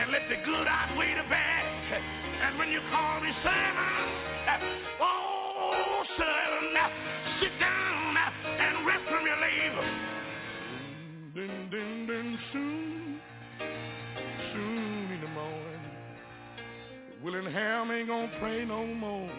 And 0.00 0.12
let 0.16 0.24
the 0.32 0.40
good 0.40 0.64
outweigh 0.64 1.12
the 1.12 1.28
bad. 1.28 1.68
And 2.48 2.56
when 2.56 2.72
you 2.72 2.80
call 2.88 3.20
me 3.20 3.28
servant, 3.44 4.64
oh, 4.96 6.04
servant, 6.16 6.72
sit 6.72 7.27
Willingham 17.22 17.90
ain't 17.90 18.06
gonna 18.06 18.30
pray 18.38 18.64
no 18.64 18.86
more. 18.86 19.30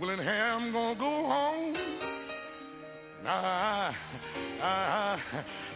Willingham 0.00 0.72
gonna 0.72 0.98
go 0.98 1.26
home. 1.26 1.74
Nah, 3.22 3.30
I, 3.30 3.94
I, 4.62 5.20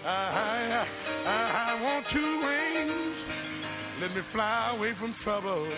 I, 0.04 0.86
I, 1.26 1.76
I 1.76 1.82
want 1.82 2.06
two 2.12 2.40
wings. 2.40 3.16
Let 4.00 4.14
me 4.14 4.22
fly 4.32 4.74
away 4.74 4.94
from 4.98 5.14
trouble. 5.22 5.70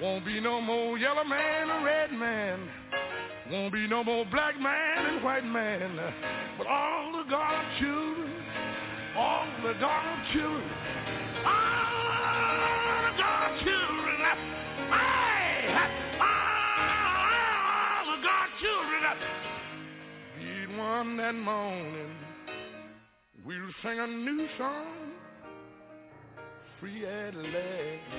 Won't 0.00 0.24
be 0.24 0.38
no 0.38 0.60
more 0.60 0.96
yellow 0.96 1.24
man 1.24 1.70
or 1.70 1.84
red 1.84 2.12
man. 2.12 2.68
Won't 3.50 3.72
be 3.72 3.88
no 3.88 4.04
more 4.04 4.24
black 4.30 4.60
man 4.60 5.06
and 5.06 5.24
white 5.24 5.44
man. 5.44 5.96
But 6.56 6.68
all 6.68 7.12
the 7.12 7.28
God 7.28 7.64
children, 7.80 8.32
all 9.16 9.46
the 9.64 9.72
God 9.80 10.18
children, 10.32 10.70
all 11.44 12.07
that 21.28 21.34
morning, 21.34 22.14
we'll 23.44 23.72
sing 23.82 23.98
a 23.98 24.06
new 24.06 24.46
song, 24.56 25.12
free 26.80 27.04
at 27.04 27.34
last. 27.34 28.14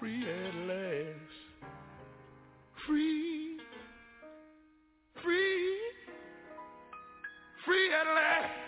Free 0.00 0.24
at 0.28 0.54
last. 0.66 1.36
Free, 2.84 3.58
free, 5.22 5.78
free 7.64 7.94
at 7.94 8.06
last. 8.06 8.62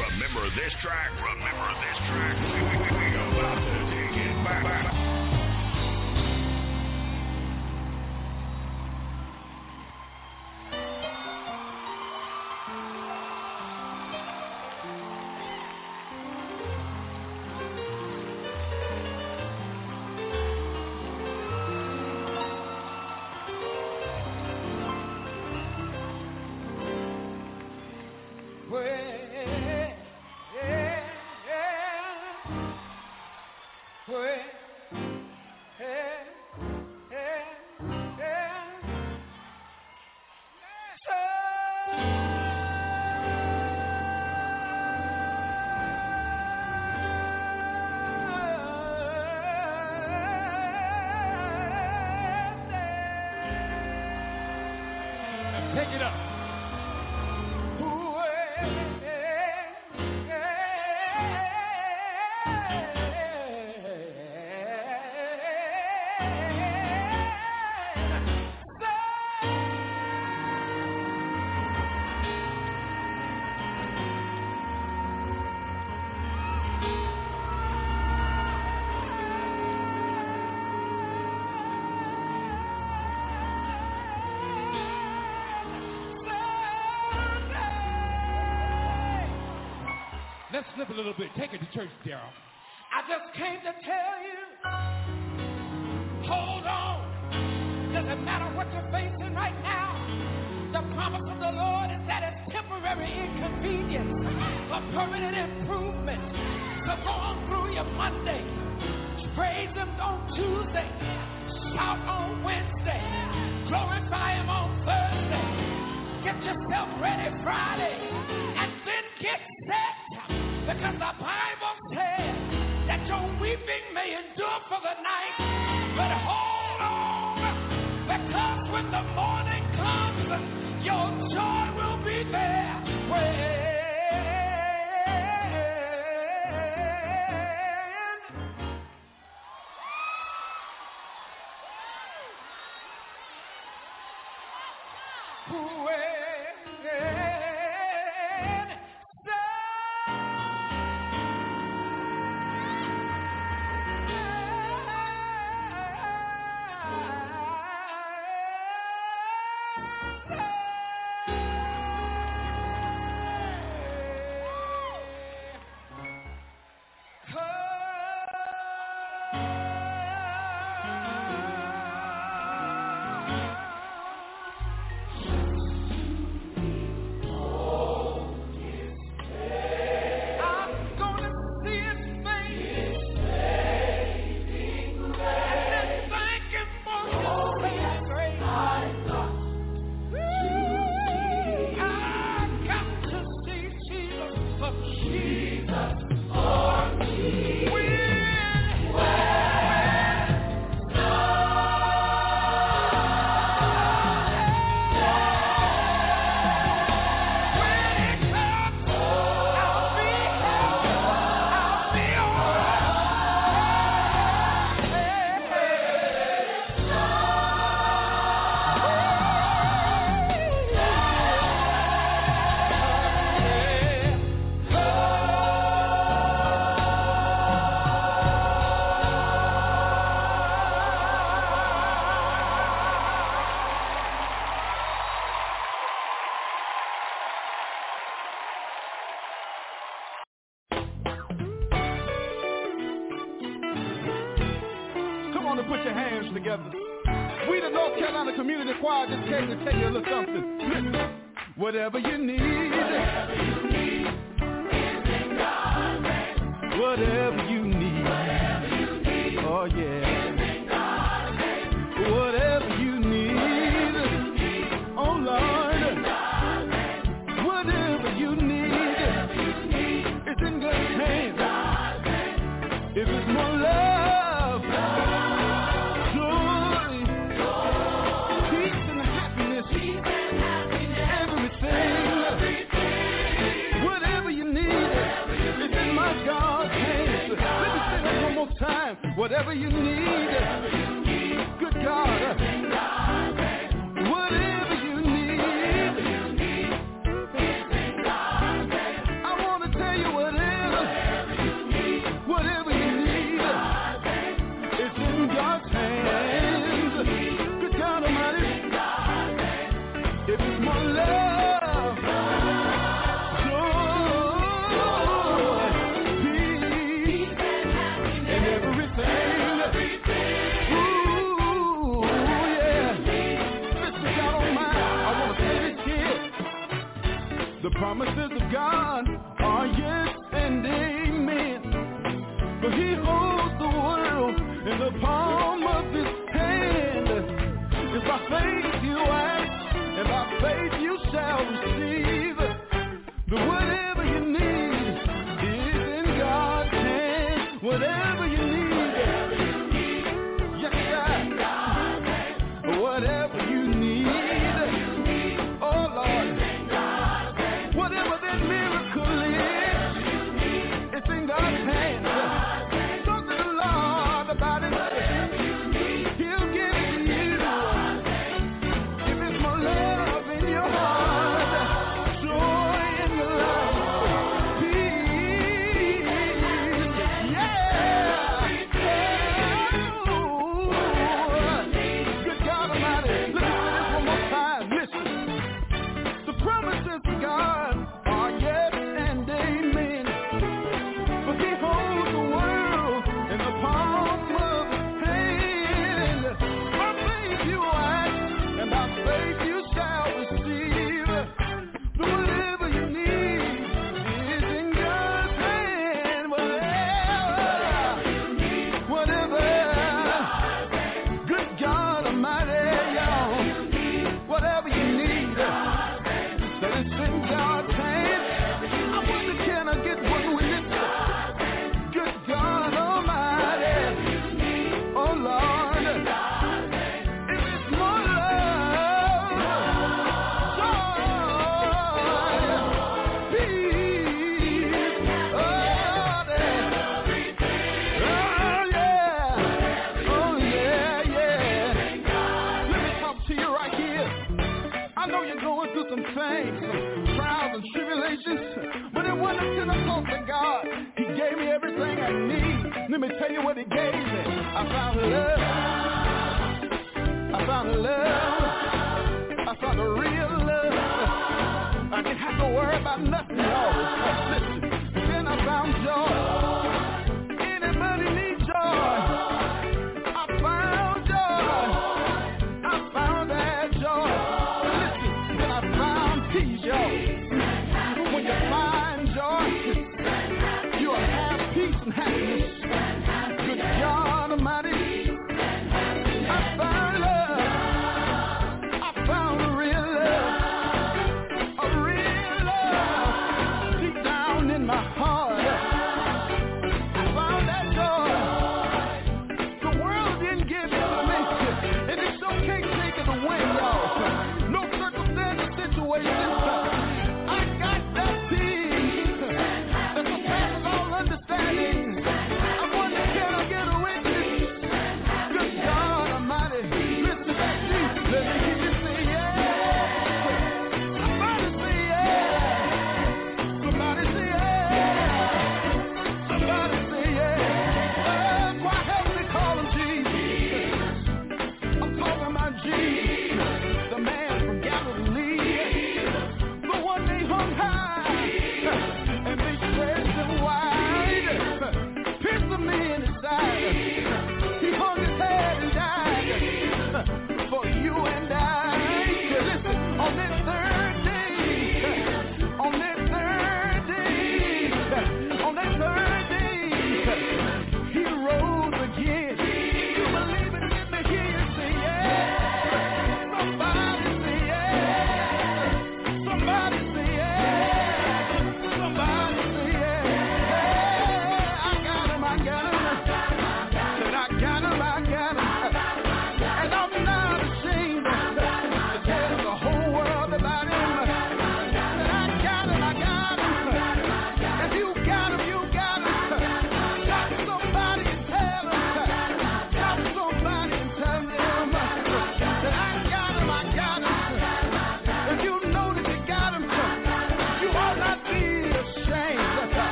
Remember 0.00 0.48
this 0.56 0.72
track. 0.80 1.10
Remember 1.12 1.68
this 1.84 1.98
track. 2.08 2.34
We, 2.40 2.56
we, 2.56 2.76
we, 2.80 3.04
we 3.04 3.20
about 3.20 3.60
to 3.60 3.76
take 3.92 4.16
it 4.16 4.44
back. 4.44 4.92
Take 4.92 4.99
Let's 90.80 90.92
a 90.92 90.96
little 90.96 91.12
bit. 91.12 91.28
Take 91.36 91.52
it 91.52 91.60
to 91.60 91.68
church, 91.76 91.92
Daryl. 92.08 92.24
I 92.88 93.04
just 93.04 93.36
came 93.36 93.60
to 93.60 93.72
tell 93.84 94.09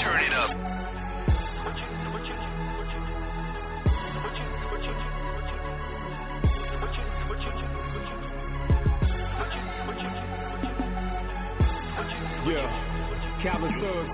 Turn 0.00 0.22
it 0.22 0.32
up. 0.32 0.50
Yeah, 12.46 13.42
Calvin 13.42 13.74
Suggs, 13.80 14.10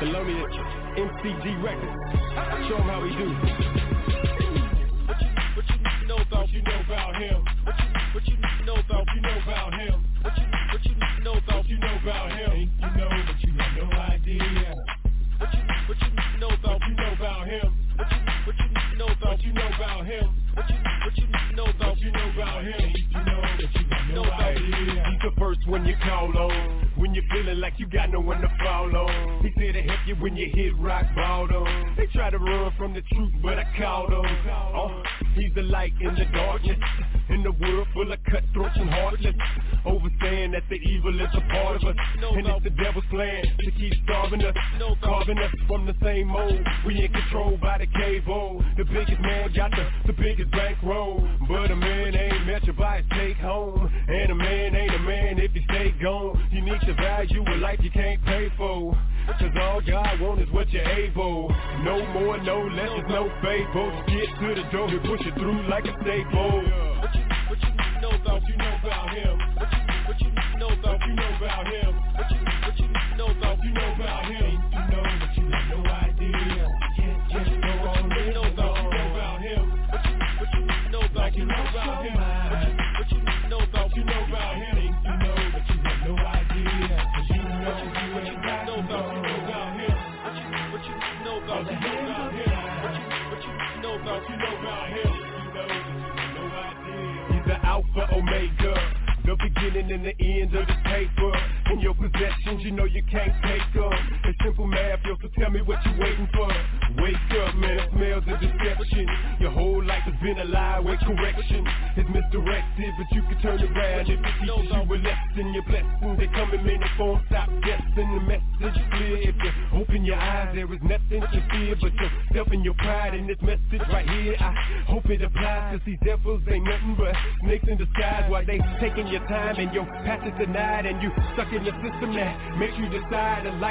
Thelonious, 0.00 0.54
MCG 0.96 1.62
Records. 1.62 2.68
Show 2.68 2.76
him 2.78 2.88
how 2.88 3.02
we 3.02 3.10
do. 3.10 3.95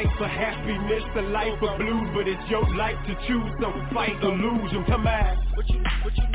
life 0.06 0.22
of 0.22 0.30
happiness, 0.30 1.04
the 1.16 1.22
life 1.22 1.62
of 1.62 1.78
blues, 1.78 2.10
but 2.14 2.28
it's 2.28 2.50
your 2.50 2.64
life 2.76 2.98
to 3.08 3.16
choose. 3.28 3.52
Don't 3.60 3.94
fight 3.94 4.22
illusion. 4.22 4.86
Come 4.86 5.08
on. 5.08 5.38
What 5.56 5.70
you, 5.70 5.82
what 6.04 6.16
you 6.16 6.35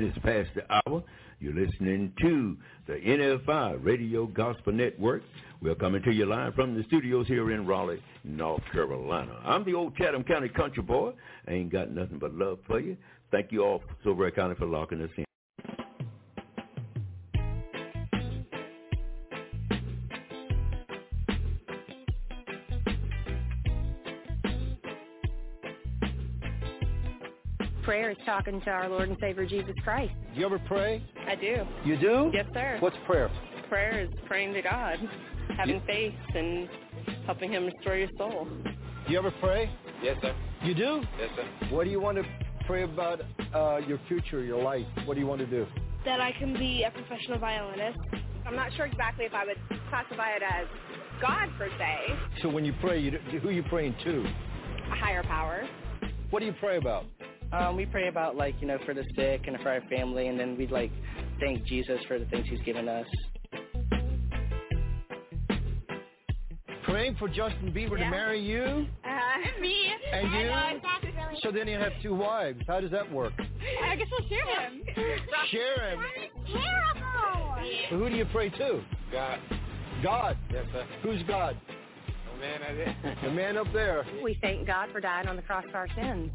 minutes 0.00 0.18
past 0.24 0.50
the 0.56 0.64
hour. 0.68 1.04
You're 1.38 1.54
listening 1.54 2.12
to 2.20 2.56
the 2.88 2.94
NFI 2.94 3.78
Radio 3.84 4.26
Gospel 4.26 4.72
Network. 4.72 5.22
We're 5.62 5.76
coming 5.76 6.02
to 6.02 6.10
you 6.10 6.26
live 6.26 6.56
from 6.56 6.74
the 6.74 6.82
studios 6.88 7.28
here 7.28 7.52
in 7.52 7.64
Raleigh, 7.64 8.02
North 8.24 8.62
Carolina. 8.72 9.38
I'm 9.44 9.64
the 9.64 9.74
old 9.74 9.96
Chatham 9.96 10.24
County 10.24 10.48
country 10.48 10.82
boy. 10.82 11.12
I 11.46 11.52
ain't 11.52 11.70
got 11.70 11.92
nothing 11.92 12.18
but 12.18 12.34
love 12.34 12.58
for 12.66 12.80
you. 12.80 12.96
Thank 13.30 13.52
you 13.52 13.62
all 13.62 13.84
so 14.02 14.14
very 14.14 14.32
kindly 14.32 14.56
for 14.56 14.66
locking 14.66 15.00
us 15.00 15.10
in. 15.16 15.24
Prayer 27.84 28.10
is 28.10 28.16
talking 28.24 28.62
to 28.62 28.70
our 28.70 28.88
Lord 28.88 29.10
and 29.10 29.18
Savior 29.20 29.44
Jesus 29.44 29.74
Christ. 29.84 30.14
Do 30.32 30.40
you 30.40 30.46
ever 30.46 30.58
pray? 30.60 31.02
I 31.28 31.34
do. 31.34 31.66
You 31.84 31.98
do? 31.98 32.30
Yes, 32.32 32.46
sir. 32.54 32.78
What's 32.80 32.96
prayer? 33.06 33.30
Prayer 33.68 34.00
is 34.00 34.08
praying 34.26 34.54
to 34.54 34.62
God, 34.62 34.96
having 35.58 35.82
faith, 35.86 36.14
and 36.34 36.66
helping 37.26 37.52
Him 37.52 37.66
restore 37.66 37.96
your 37.96 38.08
soul. 38.16 38.48
Do 38.64 39.12
you 39.12 39.18
ever 39.18 39.30
pray? 39.38 39.68
Yes, 40.02 40.16
sir. 40.22 40.34
You 40.62 40.74
do? 40.74 41.02
Yes, 41.18 41.28
sir. 41.36 41.68
What 41.68 41.84
do 41.84 41.90
you 41.90 42.00
want 42.00 42.16
to 42.16 42.24
pray 42.66 42.84
about 42.84 43.20
uh, 43.54 43.80
your 43.86 44.00
future, 44.08 44.42
your 44.42 44.62
life? 44.62 44.86
What 45.04 45.12
do 45.12 45.20
you 45.20 45.26
want 45.26 45.40
to 45.40 45.46
do? 45.46 45.66
That 46.06 46.20
I 46.20 46.32
can 46.38 46.54
be 46.54 46.84
a 46.84 46.90
professional 46.90 47.38
violinist. 47.38 47.98
I'm 48.46 48.56
not 48.56 48.72
sure 48.76 48.86
exactly 48.86 49.26
if 49.26 49.34
I 49.34 49.44
would 49.44 49.58
classify 49.90 50.30
it 50.30 50.42
as 50.42 50.66
God 51.20 51.50
per 51.58 51.68
se. 51.68 52.14
So 52.40 52.48
when 52.48 52.64
you 52.64 52.72
pray, 52.80 52.98
you, 52.98 53.10
who 53.42 53.48
are 53.48 53.52
you 53.52 53.62
praying 53.64 53.94
to? 54.04 54.24
A 54.90 54.96
higher 54.96 55.22
power. 55.22 55.68
What 56.30 56.40
do 56.40 56.46
you 56.46 56.54
pray 56.58 56.78
about? 56.78 57.04
Um, 57.52 57.76
we 57.76 57.86
pray 57.86 58.08
about 58.08 58.36
like 58.36 58.54
you 58.60 58.66
know 58.66 58.78
for 58.84 58.94
the 58.94 59.04
sick 59.16 59.42
and 59.46 59.58
for 59.60 59.70
our 59.70 59.82
family, 59.82 60.28
and 60.28 60.38
then 60.38 60.56
we 60.56 60.66
like 60.66 60.90
thank 61.40 61.64
Jesus 61.64 62.00
for 62.08 62.18
the 62.18 62.26
things 62.26 62.46
He's 62.48 62.60
given 62.62 62.88
us. 62.88 63.06
Praying 66.84 67.16
for 67.16 67.28
Justin 67.28 67.72
Bieber 67.74 67.98
yeah. 67.98 68.04
to 68.04 68.10
marry 68.10 68.40
you. 68.40 68.86
Uh, 69.04 69.10
me. 69.60 69.88
And 70.12 70.32
you. 70.32 70.38
Really 70.38 71.40
so 71.42 71.50
then 71.50 71.66
you 71.66 71.78
have 71.78 71.92
two 72.02 72.14
wives. 72.14 72.60
How 72.66 72.80
does 72.80 72.90
that 72.90 73.10
work? 73.10 73.32
I 73.84 73.96
guess 73.96 74.06
we'll 74.10 74.28
share 74.28 74.70
him. 74.70 74.82
share 75.50 75.90
him. 75.90 76.04
terrible. 76.52 77.70
So 77.90 77.98
who 77.98 78.08
do 78.10 78.16
you 78.16 78.26
pray 78.26 78.50
to? 78.50 78.82
God. 79.10 79.38
God. 80.02 80.38
Yes, 80.50 80.66
sir. 80.72 80.86
Who's 81.02 81.22
God? 81.26 81.56
The 82.34 82.40
man 82.40 82.62
up 82.62 82.76
there. 82.76 83.16
The 83.22 83.30
man 83.30 83.56
up 83.56 83.66
there. 83.72 84.06
We 84.22 84.38
thank 84.40 84.66
God 84.66 84.90
for 84.92 85.00
dying 85.00 85.28
on 85.28 85.36
the 85.36 85.42
cross 85.42 85.64
for 85.70 85.78
our 85.78 85.88
sins. 85.94 86.30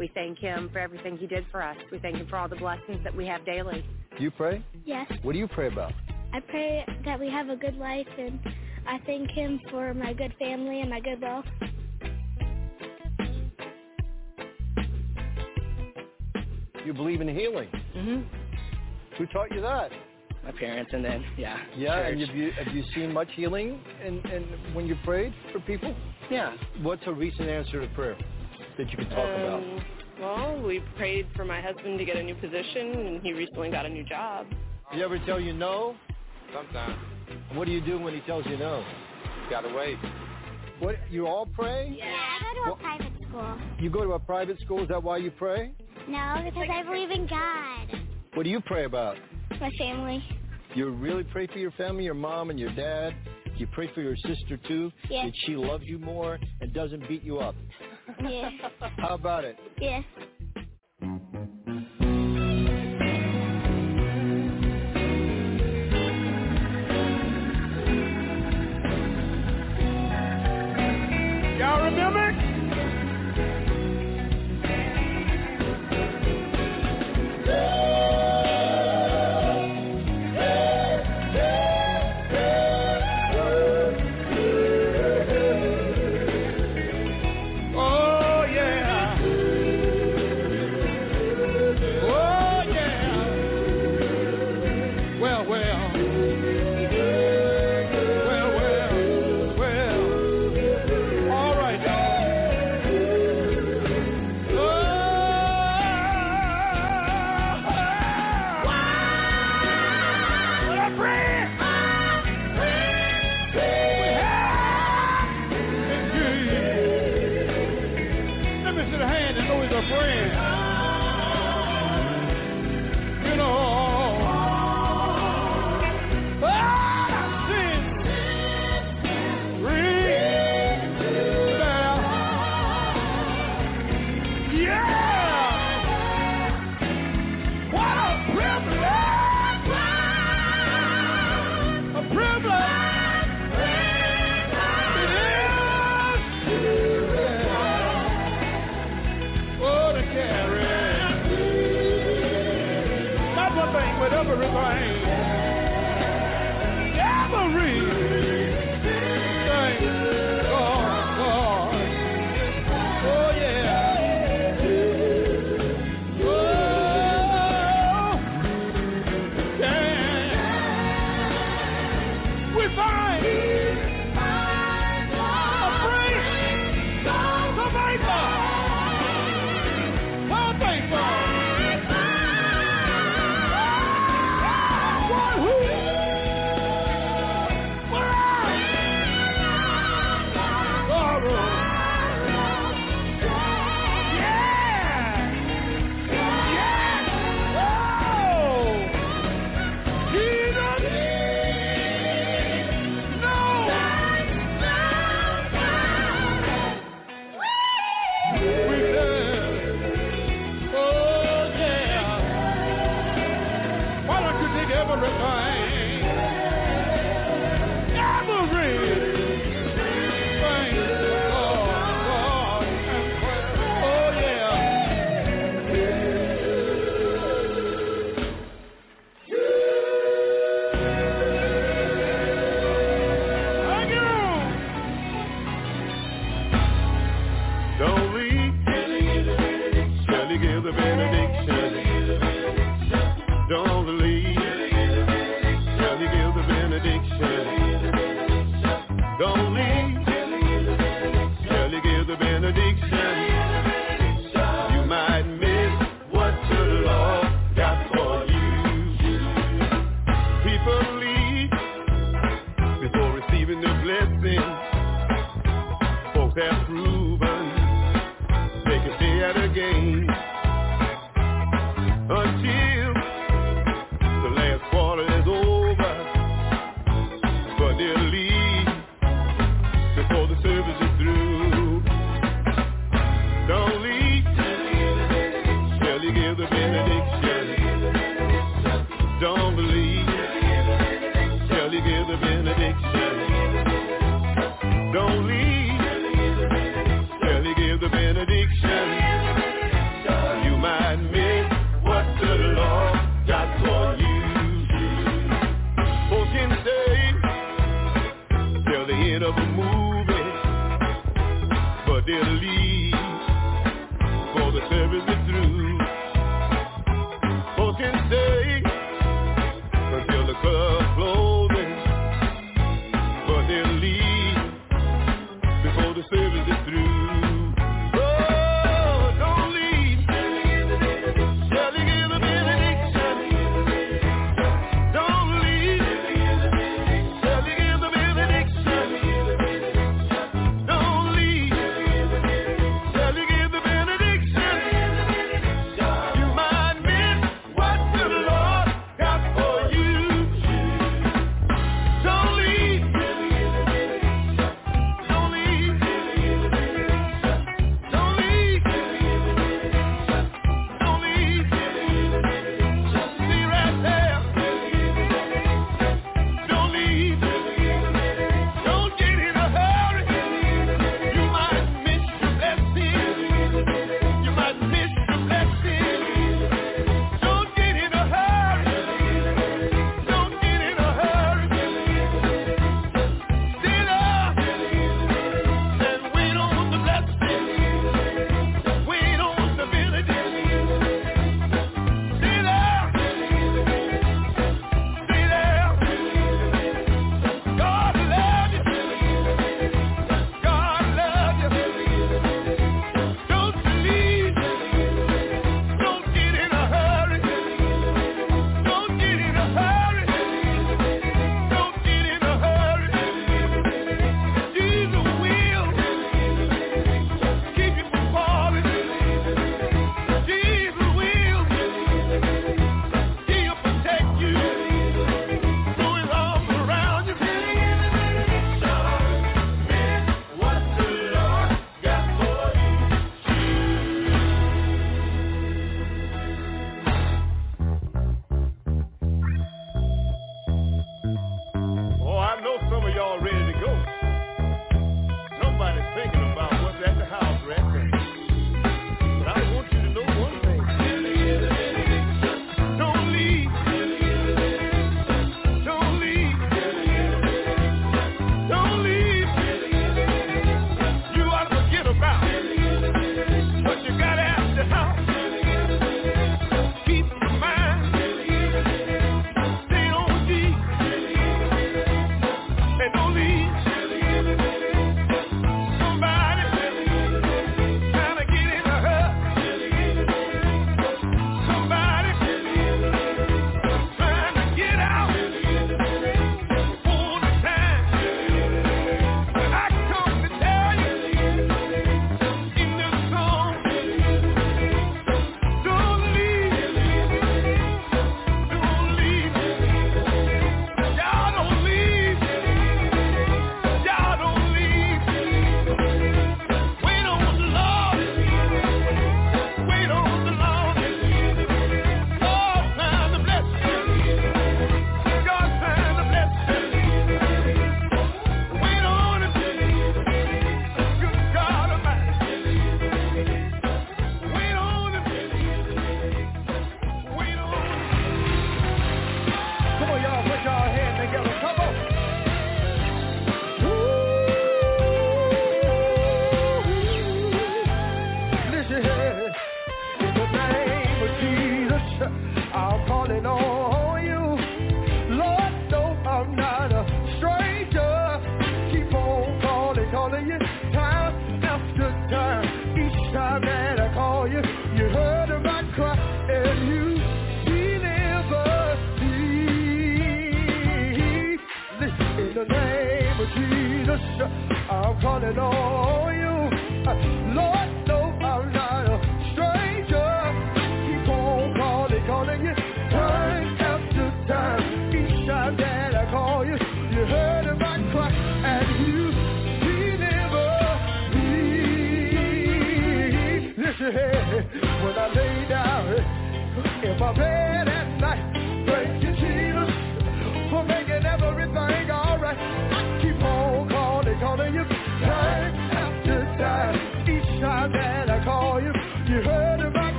We 0.00 0.10
thank 0.14 0.38
him 0.38 0.70
for 0.72 0.78
everything 0.78 1.18
he 1.18 1.26
did 1.26 1.44
for 1.52 1.62
us. 1.62 1.76
We 1.92 1.98
thank 1.98 2.16
him 2.16 2.26
for 2.26 2.38
all 2.38 2.48
the 2.48 2.56
blessings 2.56 3.04
that 3.04 3.14
we 3.14 3.26
have 3.26 3.44
daily. 3.44 3.84
You 4.18 4.30
pray? 4.30 4.64
Yes. 4.86 5.06
What 5.20 5.34
do 5.34 5.38
you 5.38 5.46
pray 5.46 5.66
about? 5.66 5.92
I 6.32 6.40
pray 6.40 6.86
that 7.04 7.20
we 7.20 7.30
have 7.30 7.50
a 7.50 7.56
good 7.56 7.76
life 7.76 8.06
and 8.18 8.40
I 8.88 8.98
thank 9.04 9.30
him 9.30 9.60
for 9.70 9.92
my 9.92 10.14
good 10.14 10.34
family 10.38 10.80
and 10.80 10.88
my 10.88 11.00
good 11.00 11.20
wealth. 11.20 11.44
You 16.86 16.94
believe 16.94 17.20
in 17.20 17.28
healing. 17.28 17.68
Mhm. 17.94 18.24
Who 19.18 19.26
taught 19.26 19.52
you 19.52 19.60
that? 19.60 19.92
My 20.42 20.52
parents 20.52 20.94
and 20.94 21.04
then 21.04 21.22
yeah. 21.36 21.58
Yeah, 21.76 21.98
and 22.06 22.18
have 22.18 22.34
you 22.34 22.52
have 22.52 22.74
you 22.74 22.84
seen 22.94 23.12
much 23.12 23.28
healing 23.32 23.78
in, 24.02 24.26
in 24.30 24.44
when 24.72 24.86
you 24.86 24.96
prayed 25.04 25.34
for 25.52 25.60
people? 25.60 25.94
Yeah. 26.30 26.56
What's 26.80 27.06
a 27.06 27.12
recent 27.12 27.50
answer 27.50 27.82
to 27.82 27.94
prayer 27.94 28.16
that 28.78 28.90
you 28.90 28.96
can 28.96 29.08
talk 29.10 29.18
about? 29.18 29.62
Um, 29.62 29.84
well, 30.20 30.62
we 30.62 30.80
prayed 30.96 31.26
for 31.34 31.44
my 31.44 31.60
husband 31.60 31.98
to 31.98 32.04
get 32.04 32.16
a 32.16 32.22
new 32.22 32.34
position, 32.34 33.06
and 33.06 33.22
he 33.22 33.32
recently 33.32 33.70
got 33.70 33.86
a 33.86 33.88
new 33.88 34.04
job. 34.04 34.46
You 34.92 35.02
ever 35.04 35.18
tell 35.24 35.40
you 35.40 35.52
no? 35.52 35.94
Sometimes. 36.52 36.98
What 37.54 37.66
do 37.66 37.72
you 37.72 37.80
do 37.80 37.98
when 37.98 38.14
he 38.14 38.20
tells 38.22 38.44
you 38.46 38.56
no? 38.56 38.84
Gotta 39.48 39.72
wait. 39.74 39.96
What 40.80 40.96
you 41.10 41.26
all 41.26 41.46
pray? 41.46 41.94
Yeah, 41.96 42.06
I 42.06 42.54
go 42.54 42.64
to 42.64 42.72
a 42.72 42.76
private 42.76 43.12
school. 43.28 43.58
You 43.78 43.90
go 43.90 44.04
to 44.04 44.12
a 44.12 44.18
private 44.18 44.60
school, 44.60 44.82
is 44.82 44.88
that 44.88 45.02
why 45.02 45.18
you 45.18 45.30
pray? 45.30 45.72
No, 46.08 46.42
because 46.44 46.68
I 46.72 46.82
believe 46.82 47.10
in 47.10 47.26
God. 47.26 48.00
What 48.34 48.44
do 48.44 48.50
you 48.50 48.60
pray 48.60 48.84
about? 48.84 49.16
My 49.60 49.70
family. 49.78 50.24
You 50.74 50.90
really 50.90 51.24
pray 51.24 51.46
for 51.46 51.58
your 51.58 51.72
family, 51.72 52.04
your 52.04 52.14
mom 52.14 52.50
and 52.50 52.58
your 52.58 52.74
dad? 52.74 53.14
You 53.56 53.66
pray 53.66 53.90
for 53.94 54.00
your 54.00 54.16
sister 54.16 54.56
too? 54.66 54.90
Yes. 55.10 55.26
That 55.26 55.32
she 55.44 55.56
loves 55.56 55.84
you 55.84 55.98
more 55.98 56.38
and 56.60 56.72
doesn't 56.72 57.06
beat 57.08 57.22
you 57.22 57.38
up. 57.38 57.54
Yeah. 58.22 58.50
How 58.98 59.14
about 59.14 59.44
it? 59.44 59.56
Yes. 59.80 60.04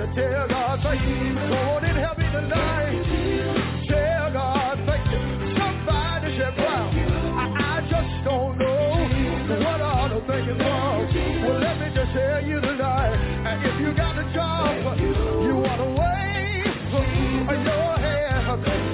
to 0.00 0.14
tell 0.14 0.48
God 0.48 0.80
thank 0.82 1.02
you. 1.02 1.36
Lord, 1.52 1.84
it 1.84 1.96
helped 1.96 2.20
me 2.20 2.24
tonight. 2.32 3.84
Tell 3.86 4.32
God 4.32 4.78
thank 4.86 5.04
you. 5.12 5.20
Somebody 5.60 6.36
should 6.40 6.54
cry. 6.56 6.88
I, 7.36 7.44
I 7.60 7.80
just 7.84 8.24
don't 8.24 8.56
know 8.56 9.60
what 9.60 9.80
all 9.82 10.08
the 10.08 10.20
thing 10.26 10.48
is 10.48 10.58
wrong. 10.58 11.04
Well, 11.44 11.60
let 11.60 11.78
me 11.80 11.92
just 11.94 12.12
tell 12.16 12.40
you 12.42 12.60
tonight. 12.60 13.12
And 13.44 13.66
if 13.66 13.80
you 13.80 13.92
got 13.94 14.16
a 14.16 14.24
job, 14.32 14.96
you 14.96 15.54
want 15.56 15.80
to 15.84 15.88
wave 16.00 17.60
your 17.60 17.96
hand. 18.00 18.89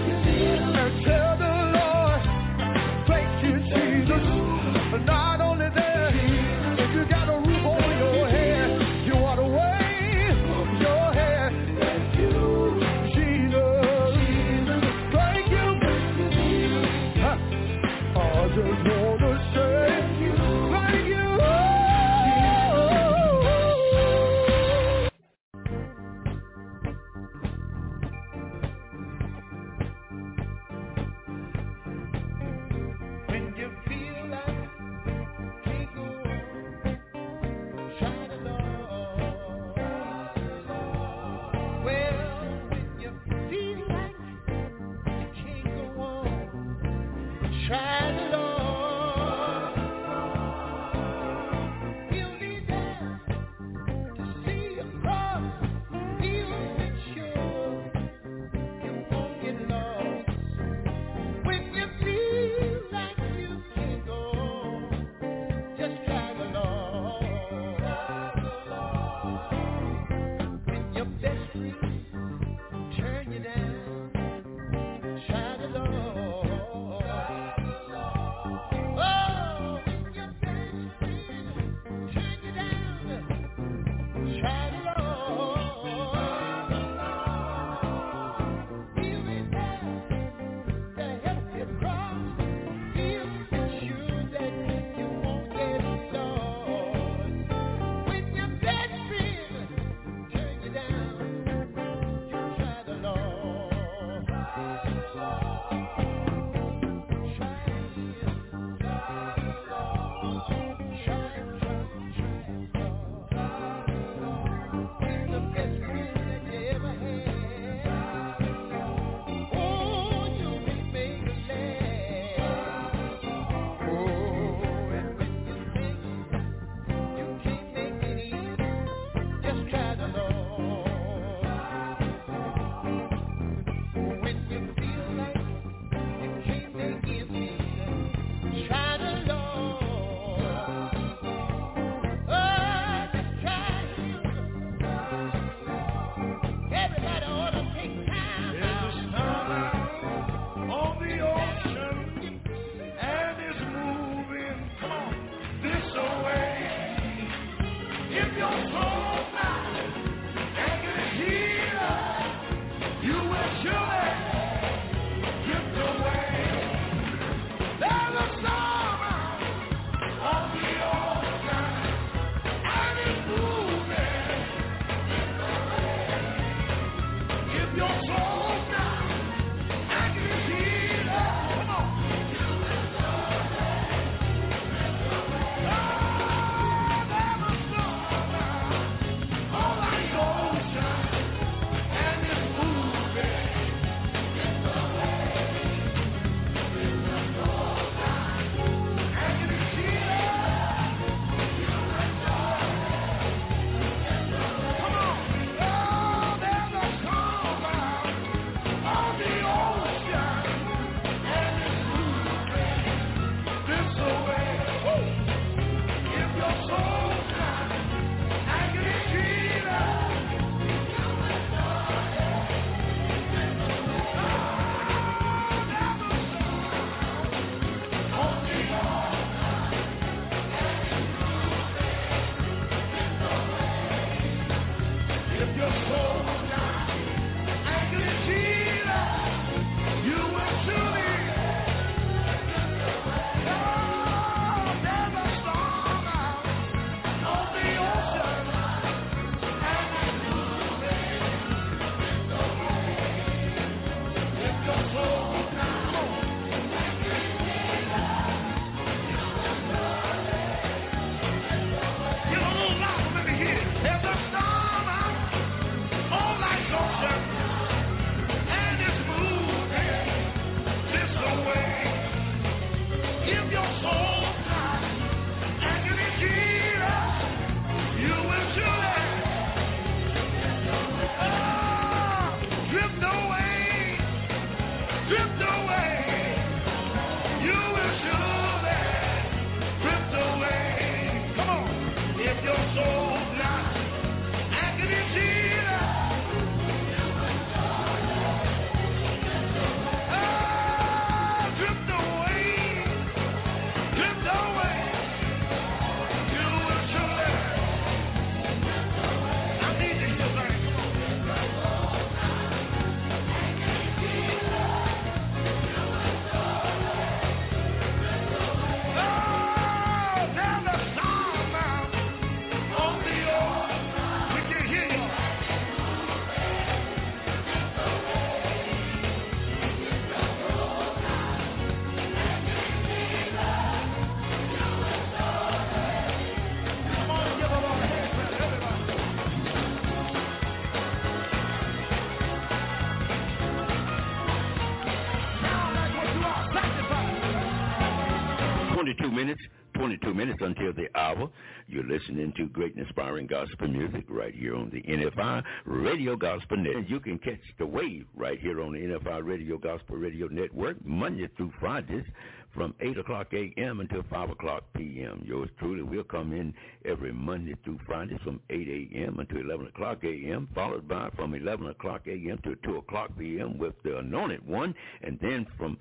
Listening 352.17 352.33
to 352.35 352.51
great 352.51 352.75
inspiring 352.77 353.27
gospel 353.27 353.69
music 353.69 354.05
right 354.09 354.35
here 354.35 354.57
on 354.57 354.71
the 354.71 354.81
NFI 354.83 355.43
Radio 355.67 356.17
Gospel 356.17 356.57
Net. 356.57 356.89
You 356.89 356.99
can 356.99 357.19
catch 357.19 357.41
the 357.59 357.67
wave 357.67 358.07
right 358.15 358.41
here 358.41 358.63
on 358.63 358.73
the 358.73 358.79
NFI 358.79 359.23
Radio 359.23 359.59
Gospel 359.59 359.97
Radio 359.97 360.27
Network 360.29 360.83
Monday 360.83 361.29
through 361.37 361.53
Fridays 361.61 362.07
from 362.55 362.75
8 362.81 362.97
o'clock 362.99 363.27
a.m. 363.35 363.81
until 363.81 364.03
5 364.09 364.31
o'clock 364.31 364.65
p.m. 364.75 365.23
Yours 365.27 365.51
truly 365.59 365.83
will 365.83 366.05
come 366.05 366.33
in 366.33 366.55
every 366.87 367.13
Monday 367.13 367.55
through 367.65 367.79
Friday 367.85 368.19
from 368.25 368.41
8 368.49 368.67
a.m. 368.67 369.19
until 369.19 369.43
11 369.43 369.67
o'clock 369.67 370.03
a.m., 370.03 370.49
followed 370.55 370.89
by 370.89 371.11
from 371.17 371.35
11 371.35 371.67
o'clock 371.67 372.07
a.m. 372.07 372.39
to 372.45 372.57
2 372.65 372.79
o'clock 372.79 373.11
p.m. 373.19 373.59
with 373.59 373.75
the 373.83 373.99
anointed 373.99 374.45
one, 374.47 374.75
and 375.03 375.19
then 375.21 375.47
from 375.59 375.77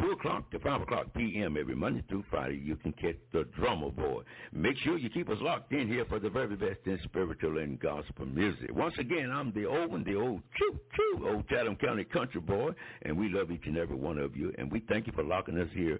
2 0.00 0.12
o'clock 0.12 0.50
to 0.52 0.58
5 0.60 0.82
o'clock 0.82 1.06
p.m. 1.14 1.56
every 1.58 1.74
Monday 1.76 2.04
through 2.08 2.24
Friday, 2.30 2.60
you 2.64 2.76
can 2.76 2.92
catch 2.94 3.16
the 3.32 3.44
drummer 3.56 3.90
boy. 3.90 4.22
Make 4.52 4.76
sure 4.78 4.98
you 4.98 5.10
keep 5.10 5.28
us 5.28 5.38
locked 5.40 5.72
in 5.72 5.88
here 5.88 6.04
for 6.06 6.20
the 6.20 6.30
very 6.30 6.56
best 6.56 6.80
in 6.86 6.98
spiritual 7.04 7.58
and 7.58 7.80
gospel 7.80 8.26
music. 8.26 8.70
Once 8.74 8.94
again, 8.98 9.30
I'm 9.32 9.52
the 9.54 9.66
old 9.66 9.92
one, 9.92 10.04
the 10.04 10.16
old 10.16 10.42
true, 10.56 10.80
true 10.94 11.28
old 11.34 11.48
Chatham 11.48 11.76
County 11.76 12.04
country 12.04 12.40
boy, 12.40 12.70
and 13.02 13.18
we 13.18 13.28
love 13.28 13.50
each 13.50 13.66
and 13.66 13.78
every 13.78 13.96
one 13.96 14.18
of 14.18 14.36
you, 14.36 14.52
and 14.58 14.70
we 14.72 14.84
thank 14.88 15.06
you 15.06 15.12
for 15.14 15.24
locking 15.24 15.58
us 15.58 15.68
here 15.74 15.98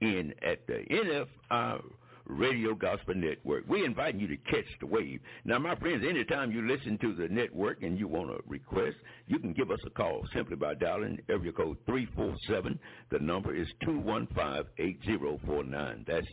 in 0.00 0.34
at 0.42 0.66
the 0.66 0.84
NFI 0.90 1.82
Radio 2.26 2.74
Gospel 2.74 3.14
Network. 3.14 3.64
We 3.68 3.84
invite 3.84 4.18
you 4.18 4.26
to 4.28 4.36
catch 4.36 4.64
the 4.80 4.86
wave. 4.86 5.20
Now, 5.44 5.58
my 5.58 5.74
friends, 5.76 6.04
anytime 6.08 6.50
you 6.50 6.66
listen 6.66 6.96
to 6.98 7.14
the 7.14 7.28
network 7.28 7.82
and 7.82 7.98
you 7.98 8.08
want 8.08 8.30
to 8.30 8.42
request, 8.46 8.96
you 9.26 9.38
can 9.38 9.52
give 9.52 9.70
us 9.70 9.80
a 9.86 9.90
call 9.90 10.26
simply 10.34 10.56
by 10.56 10.72
dialing 10.74 11.20
area 11.28 11.52
code 11.52 11.76
347. 11.86 12.78
The 13.10 13.18
number 13.18 13.54
is 13.54 13.68
215-8049. 13.86 16.06
That's 16.06 16.26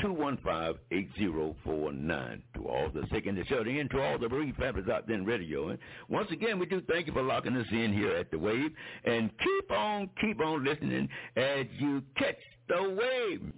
347-215-8049. 0.00 2.42
To 2.54 2.68
all 2.68 2.88
the 2.92 3.06
sick 3.12 3.26
and 3.26 3.36
the 3.36 3.44
shut 3.44 3.68
in, 3.68 3.88
to 3.90 4.00
all 4.00 4.18
the 4.18 4.28
bereaved 4.28 4.56
families 4.56 4.88
out 4.88 5.06
there 5.06 5.16
in 5.16 5.26
radio. 5.26 5.68
And 5.68 5.78
once 6.08 6.30
again, 6.30 6.58
we 6.58 6.64
do 6.66 6.80
thank 6.88 7.06
you 7.06 7.12
for 7.12 7.22
locking 7.22 7.56
us 7.56 7.66
in 7.70 7.92
here 7.92 8.16
at 8.16 8.30
the 8.30 8.38
wave. 8.38 8.70
And 9.04 9.30
keep 9.38 9.70
on, 9.70 10.08
keep 10.20 10.40
on 10.40 10.64
listening 10.64 11.08
as 11.36 11.66
you 11.78 12.02
catch 12.16 12.38
the 12.68 12.82
wave. 12.82 13.52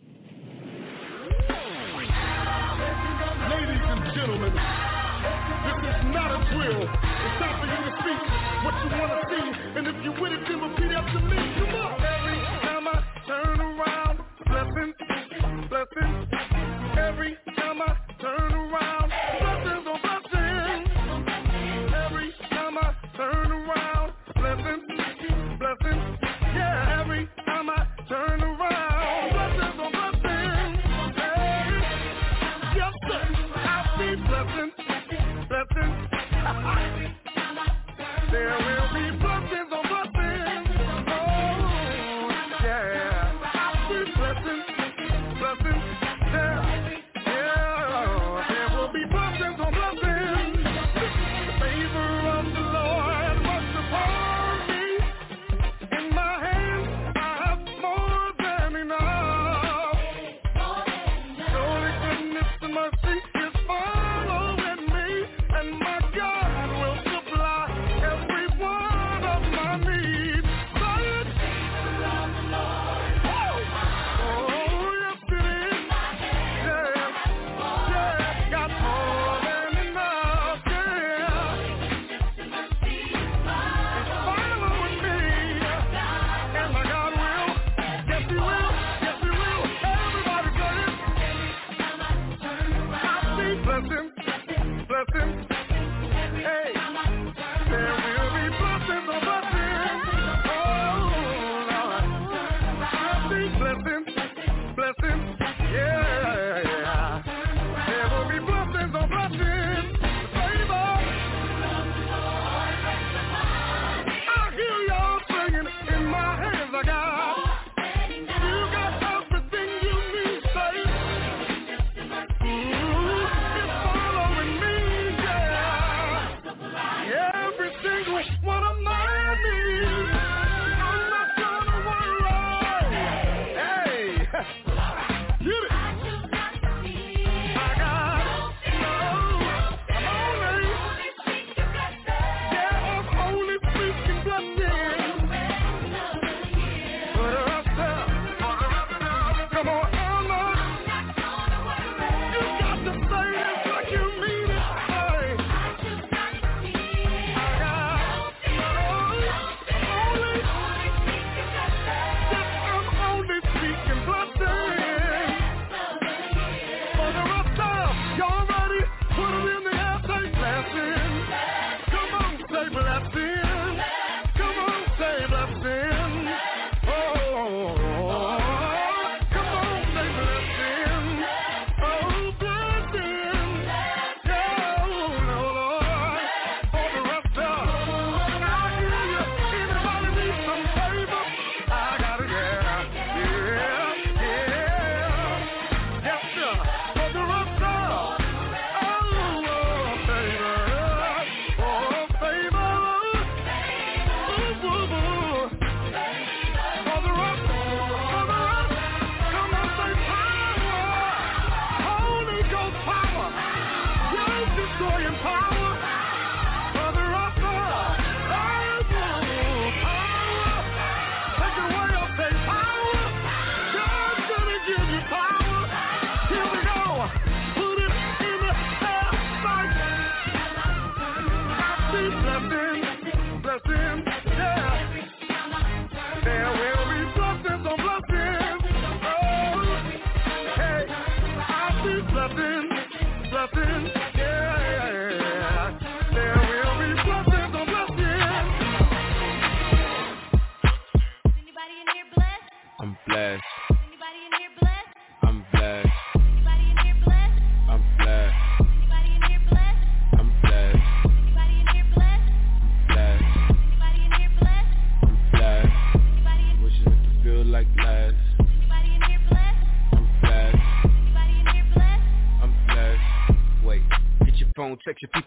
Ladies 3.51 3.83
and 3.83 4.03
gentlemen, 4.15 4.53
this 4.55 5.79
is 5.91 5.99
not 6.15 6.31
a 6.33 6.41
drill. 6.53 6.83
It's 6.83 7.37
time 7.41 7.57
for 7.61 7.67
you 7.67 7.81
to 7.87 7.93
speak 8.01 8.21
what 8.65 8.75
you 8.83 8.91
want 8.99 9.13
to 9.15 9.21
see. 9.31 9.47
And 9.79 9.87
if 9.89 9.97
you 10.05 10.13
with 10.21 10.33
it, 10.33 10.43
then 10.49 10.61
repeat 10.61 10.93
after 10.93 11.21
me. 11.21 11.39
Come 11.57 11.75
on. 11.77 12.01
Every 12.03 12.41
time 12.63 12.89
I 12.89 12.99
turn 13.27 13.61
around, 13.61 14.19
blessings, 14.47 14.97
blessings. 15.71 16.29
Every 16.99 17.37
time 17.57 17.83
I 17.83 17.97
turn 18.21 18.53
around, 18.53 18.56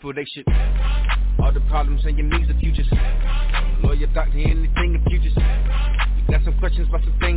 All 0.09 1.53
the 1.53 1.61
problems 1.69 2.01
and 2.03 2.17
your 2.17 2.25
needs 2.25 2.49
if 2.49 2.63
you 2.63 2.71
just 2.71 2.89
lawyer, 3.83 4.07
doctor, 4.07 4.39
anything 4.39 4.97
if 4.97 5.13
you 5.13 5.19
just 5.19 5.37
you 5.37 6.23
got 6.27 6.43
some 6.43 6.57
questions 6.57 6.87
about 6.89 7.03
some 7.03 7.13
things 7.19 7.28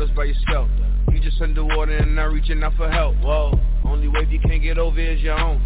battles 0.00 0.16
by 0.16 0.24
yourself. 0.24 0.68
You 1.12 1.20
just 1.20 1.40
underwater 1.42 1.96
and 1.96 2.14
not 2.16 2.32
reaching 2.32 2.62
out 2.62 2.74
for 2.76 2.90
help. 2.90 3.16
Whoa, 3.16 3.52
only 3.84 4.08
wave 4.08 4.30
you 4.30 4.40
can't 4.40 4.62
get 4.62 4.78
over 4.78 4.98
is 4.98 5.20
your 5.20 5.38
own. 5.38 5.60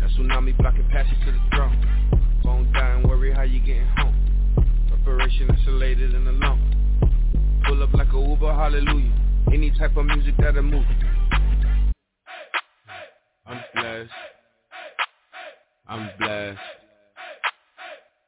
That 0.00 0.10
tsunami 0.10 0.56
blocking 0.58 0.88
passage 0.88 1.18
to 1.24 1.32
the 1.32 1.38
throne. 1.54 2.40
Won't 2.44 2.72
die 2.72 2.96
and 2.96 3.08
worry 3.08 3.32
how 3.32 3.42
you 3.42 3.60
getting 3.60 3.86
home. 3.96 4.16
Preparation 4.88 5.50
isolated 5.50 6.14
and 6.14 6.26
alone. 6.26 7.62
Pull 7.66 7.82
up 7.82 7.92
like 7.92 8.12
a 8.12 8.18
Uber, 8.18 8.52
hallelujah. 8.52 9.12
Any 9.52 9.70
type 9.78 9.96
of 9.96 10.06
music 10.06 10.34
that'll 10.38 10.62
move. 10.62 10.84
I'm 13.46 13.60
blessed. 13.74 14.10
I'm 15.88 16.10
blessed. 16.18 16.58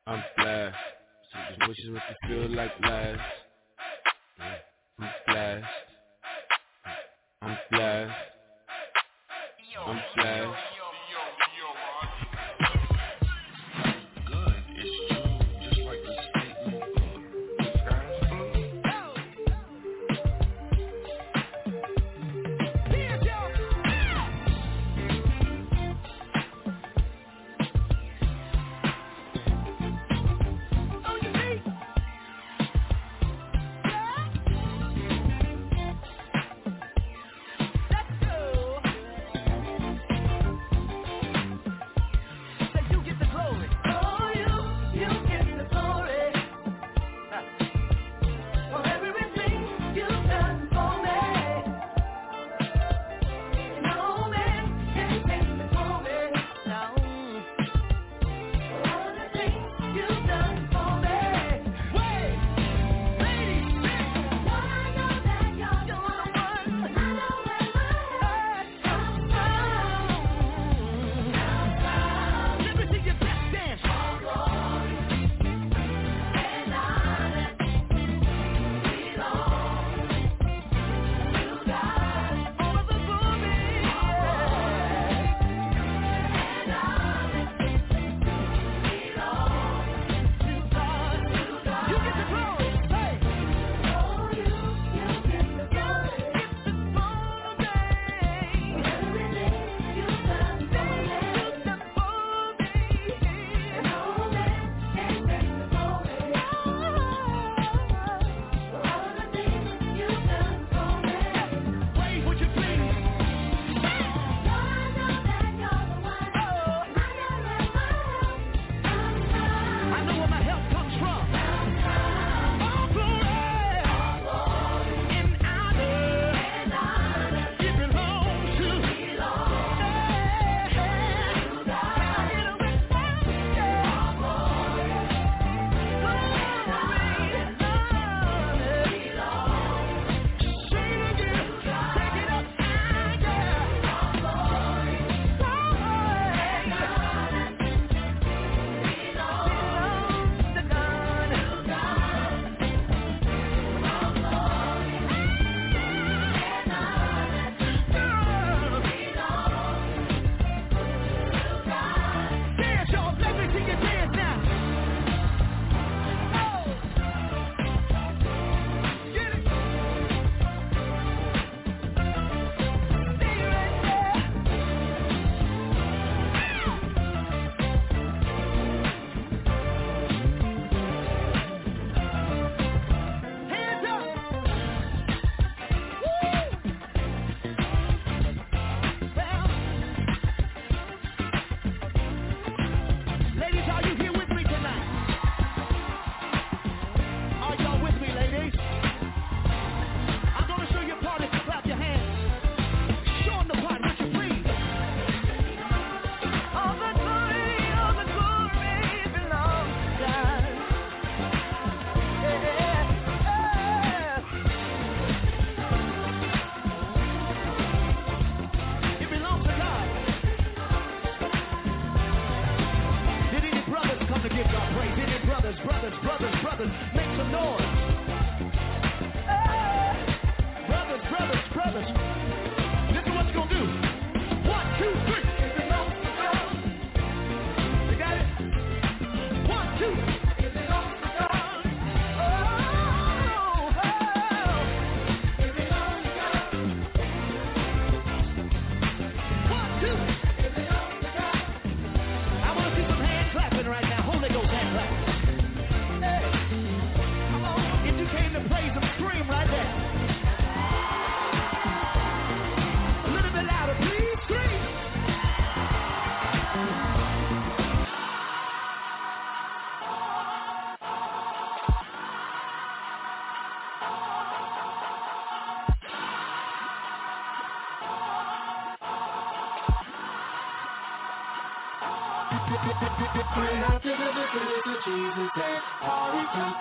I'm 0.07 0.23
blessed. 0.37 0.77
Wishes 1.67 1.91
make 1.91 2.03
you 2.23 2.49
feel 2.49 2.57
like 2.57 2.73
last. 2.83 3.42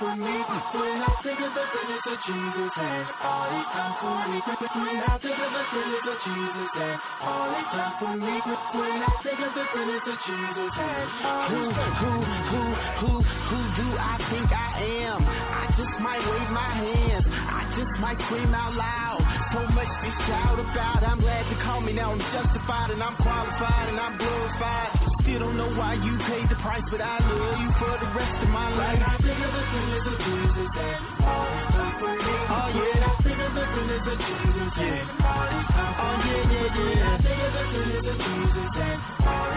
For 0.02 0.16
me. 0.18 0.34
When 0.74 0.98
I 0.98 1.14
think 1.22 1.40
of 1.46 1.54
the 1.54 1.66
goodness 1.70 2.06
of 2.10 2.18
Jesus 2.26 2.74
and 2.74 3.06
all 3.22 3.50
He 3.54 3.62
done 3.70 3.94
for 4.02 4.18
me. 4.26 4.38
When 4.42 4.98
I 4.98 5.16
think 5.22 5.38
of 5.38 5.52
the 5.54 5.64
goodness 5.70 6.06
of 6.10 6.18
Jesus 6.26 6.70
and 6.74 6.98
all 7.22 7.50
He 7.54 7.62
done 7.70 7.94
for 8.02 8.14
me. 8.18 8.36
When 8.74 8.98
I 8.98 9.14
think 9.22 9.40
of 9.46 9.52
the 9.54 9.66
goodness 9.70 10.06
of 10.10 10.18
Jesus 10.26 10.72
all 10.82 11.46
Who, 11.54 11.62
who, 12.02 12.14
who, 12.50 12.64
who, 12.98 13.12
who 13.22 13.60
do 13.78 13.88
I 14.02 14.18
think 14.34 14.50
I 14.50 14.70
am? 15.06 15.22
I 15.22 15.70
just 15.78 15.96
might 16.02 16.24
wave 16.26 16.50
my 16.50 16.72
hands. 16.82 17.26
I 17.30 17.62
just 17.78 17.94
might 18.02 18.18
scream 18.26 18.54
out 18.58 18.74
loud. 18.74 19.22
So 19.54 19.62
much 19.70 19.92
to 20.02 20.10
shout 20.26 20.58
about. 20.58 21.06
I'm 21.06 21.22
glad 21.22 21.46
you 21.46 21.58
call 21.62 21.82
me 21.82 21.94
now. 21.94 22.12
I'm 22.12 22.26
justified 22.34 22.90
and 22.90 23.04
I'm 23.04 23.16
qualified 23.22 23.90
and 23.90 24.00
I'm 24.00 24.18
glorified. 24.18 25.11
Still 25.24 25.40
don't 25.40 25.58
know 25.58 25.70
why 25.76 25.96
you 25.96 26.18
paid 26.30 26.50
the 26.50 26.56
price, 26.58 26.84
but 26.92 27.02
I 27.02 27.20
love 27.20 27.60
you 27.60 27.72
for 27.80 27.94
the 28.00 28.10
rest 28.16 28.44
of 28.44 28.50
my 28.50 28.70
life. 28.78 29.02
I 29.06 29.18
think 29.22 29.40
of 29.46 29.54
the 29.54 29.64
goodness 29.72 30.08
of 30.08 30.18
Jesus 30.20 30.72
and 30.80 31.04
all 31.26 31.54
for. 32.00 32.12
Oh 32.50 32.70
yeah. 32.76 33.08
I 33.08 33.24
think 33.24 33.40
of 33.42 33.54
the 33.56 33.66
goodness 33.76 34.08
of 34.08 34.18
Jesus 34.20 34.74
and 34.78 35.10
all 35.22 35.48
done 35.52 35.96
Oh 36.02 36.16
yeah, 36.26 36.52
yeah, 36.52 36.70
When 36.78 37.04
I 37.04 37.12
yeah. 37.12 37.18
think 37.22 37.42
of 37.42 37.54
the 37.54 37.64
goodness 37.72 38.08
of 38.10 38.18
Jesus 38.20 38.76
and 38.82 39.02
all 39.28 39.54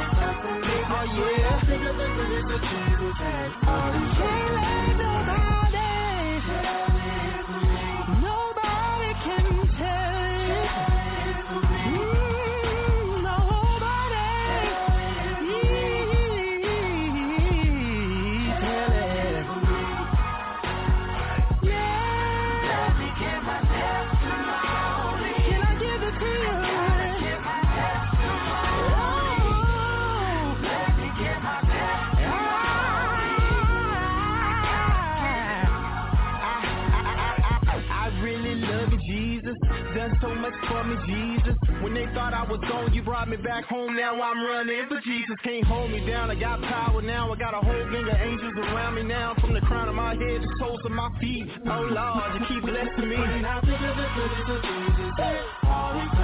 me. 0.66 0.76
Oh 0.90 1.04
When 1.14 1.24
I 1.24 1.40
yeah. 1.40 1.66
think 1.66 1.84
of 1.90 1.96
the 1.96 2.08
goodness 2.16 2.48
of 2.54 2.60
Jesus 2.62 3.16
and 3.20 3.54
all 3.68 3.92
done 3.92 5.13
Done 40.04 40.18
so 40.20 40.34
much 40.34 40.52
for 40.68 40.84
me, 40.84 40.96
Jesus. 41.08 41.56
When 41.80 41.94
they 41.94 42.04
thought 42.12 42.34
I 42.34 42.44
was 42.44 42.60
gone, 42.68 42.92
you 42.92 43.00
brought 43.00 43.26
me 43.26 43.38
back 43.38 43.64
home. 43.64 43.96
Now 43.96 44.20
I'm 44.20 44.44
running 44.44 44.84
for 44.86 45.00
Jesus. 45.00 45.34
Can't 45.42 45.64
hold 45.64 45.92
me 45.92 46.04
down. 46.06 46.30
I 46.30 46.34
got 46.34 46.60
power 46.60 47.00
now. 47.00 47.32
I 47.32 47.36
got 47.38 47.54
a 47.54 47.64
whole 47.64 47.88
gang 47.88 48.04
of 48.04 48.20
angels 48.20 48.52
around 48.68 48.96
me 48.96 49.02
now. 49.04 49.34
From 49.40 49.54
the 49.54 49.62
crown 49.62 49.88
of 49.88 49.94
my 49.94 50.10
head 50.10 50.42
to 50.42 50.46
the 50.46 50.56
soles 50.60 50.80
of 50.84 50.92
my 50.92 51.08
feet. 51.22 51.48
Oh 51.64 51.88
Lord, 51.88 52.36
you 52.36 52.40
keep 52.52 52.60
blessing 52.68 53.08
me. 53.08 53.16
When 53.16 53.46
I 53.48 53.64
think 53.64 53.80
of 53.80 53.96
the 53.96 54.04
goodness 54.12 54.44
of 54.52 54.60
Jesus 54.60 55.16
and 55.24 55.40
all 55.72 55.96
He 55.96 56.04
oh, 56.04 56.20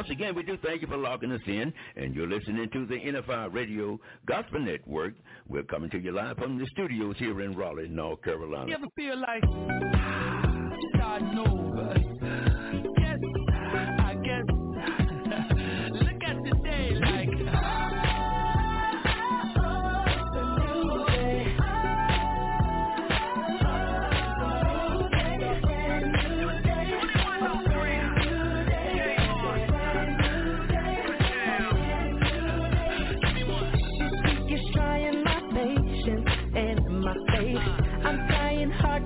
once 0.09 0.18
again, 0.18 0.35
we 0.35 0.43
do 0.43 0.56
thank 0.64 0.80
you 0.80 0.89
for 0.89 0.97
logging 0.97 1.30
us 1.32 1.40
in, 1.47 1.70
and 1.97 2.14
you're 2.14 2.26
listening 2.26 2.66
to 2.70 2.86
the 2.86 2.94
NFI 2.94 3.52
Radio 3.52 4.01
Gospel 4.24 4.59
Network. 4.59 5.12
We're 5.48 5.64
coming 5.64 5.90
to 5.90 5.98
you 5.98 6.12
live 6.12 6.39
from 6.39 6.59
the 6.59 6.66
studios 6.68 7.16
here 7.18 7.43
in 7.43 7.55
Raleigh, 7.55 7.89
North 7.89 8.22
Carolina. 8.22 8.70
You 8.70 8.76
ever 8.76 8.86
feel 8.97 9.20
like 9.20 9.43
starting 10.94 11.39
over? 11.39 11.57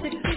Trying 0.01 0.23
my 0.23 0.32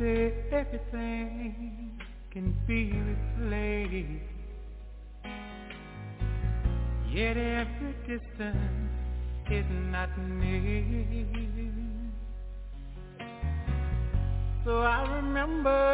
say 0.00 0.32
everything 0.50 1.92
can 2.32 2.54
be 2.66 2.90
replaced. 3.10 4.24
Yet 7.12 7.36
every 7.36 7.92
distance 8.08 8.92
is 9.50 9.66
not 9.92 10.08
near 10.18 11.20
So 14.64 14.72
I 14.78 15.16
remember 15.16 15.89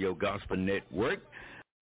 Radio 0.00 0.14
Gospel 0.14 0.56
Network. 0.56 1.20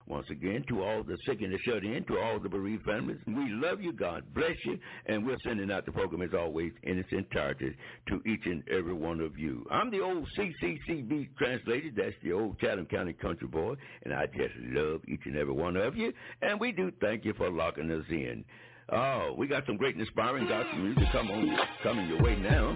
Once 0.08 0.26
again, 0.32 0.66
to 0.68 0.82
all 0.82 1.04
the 1.04 1.16
sick 1.28 1.40
and 1.42 1.54
the 1.54 1.58
shut 1.60 1.84
in, 1.84 2.04
to 2.06 2.18
all 2.18 2.40
the 2.40 2.50
bereaved 2.50 2.84
families, 2.84 3.20
we 3.28 3.48
love 3.52 3.80
you. 3.80 3.94
God 3.94 4.24
bless 4.34 4.56
you. 4.66 4.80
And 5.06 5.24
we're 5.24 5.38
sending 5.44 5.70
out 5.70 5.86
the 5.86 5.92
program, 5.92 6.24
as 6.24 6.34
always, 6.34 6.72
in 6.82 6.98
its 6.98 7.10
entirety 7.12 7.76
to 8.08 8.20
each 8.26 8.42
and 8.46 8.64
every 8.70 8.96
one 8.96 9.22
of 9.22 9.38
you. 9.38 9.68
I'm 9.70 9.92
the 9.92 10.00
old 10.00 10.28
CCCB 10.36 11.30
translated. 11.38 11.94
That's 11.96 12.16
the 12.24 12.34
old 12.34 12.58
Chatham 12.58 12.88
County 12.88 13.14
country 13.14 13.48
boy. 13.48 13.76
And 14.04 14.16
I 14.16 14.26
just 14.26 14.56
love 14.64 15.02
each 15.08 15.22
and 15.26 15.38
every 15.38 15.54
one 15.54 15.78
of 15.78 15.96
you. 15.96 16.12
And 16.42 16.60
we 16.60 16.72
do 16.72 16.92
thank 17.00 17.24
you 17.24 17.36
for 17.36 17.52
locking 17.52 17.92
us 17.92 18.06
in. 18.10 18.44
Oh, 18.92 19.36
we 19.38 19.46
got 19.46 19.64
some 19.68 19.78
great 19.78 19.96
inspiring 19.96 20.48
gospel 20.48 20.80
music 20.80 21.04
come 21.12 21.30
on, 21.30 21.56
coming 21.84 22.08
your 22.08 22.24
way 22.24 22.36
now. 22.36 22.76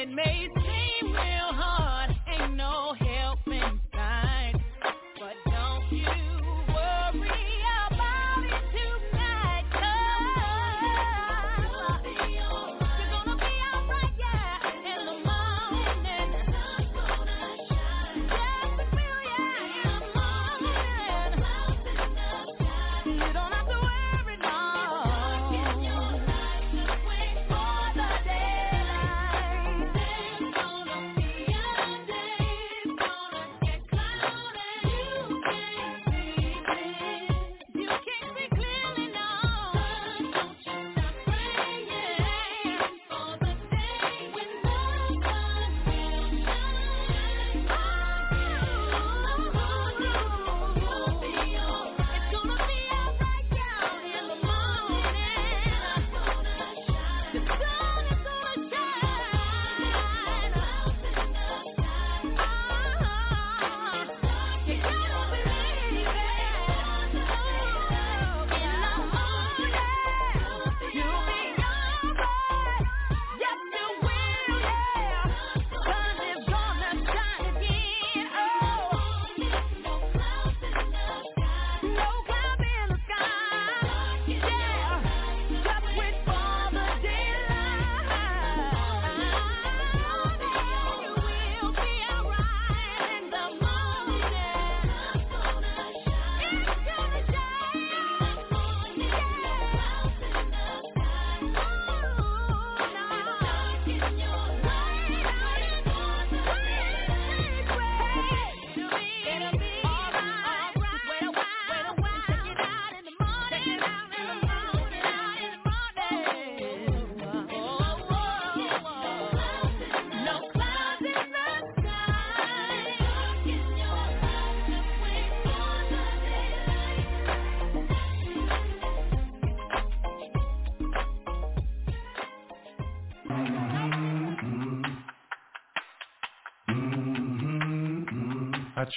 It 0.00 0.08
may 0.08 0.48
seem 0.56 1.12
real 1.12 1.52
hard. 1.52 2.16
Ain't 2.26 2.56
no 2.56 2.89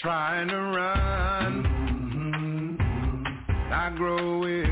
I 0.03 0.05
try 0.05 0.45
to 0.49 0.57
run, 0.57 1.63
mm-hmm. 2.77 3.71
I 3.71 3.89
grow 3.95 4.39
weary. 4.39 4.62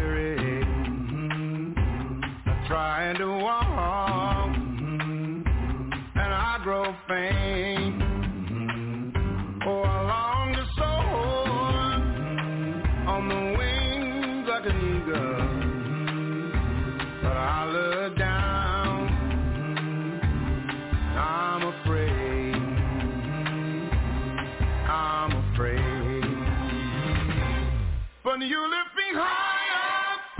you 28.50 28.60
lift 28.60 28.96
me 28.98 29.04
high 29.14 29.68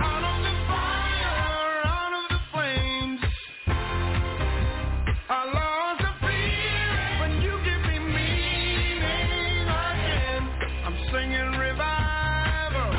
out 0.00 0.24
of 0.24 0.42
the 0.42 0.54
fire, 0.66 1.86
out 1.86 2.12
of 2.18 2.24
the 2.30 2.40
flames. 2.52 3.20
I 5.28 5.44
lost 5.54 6.02
the 6.02 6.12
fear 6.26 7.20
when 7.20 7.32
you 7.42 7.54
give 7.62 7.82
me 7.86 7.98
meaning 8.00 9.68
again. 9.70 10.42
I'm 10.84 10.96
singing 11.12 11.50
revival, 11.62 12.90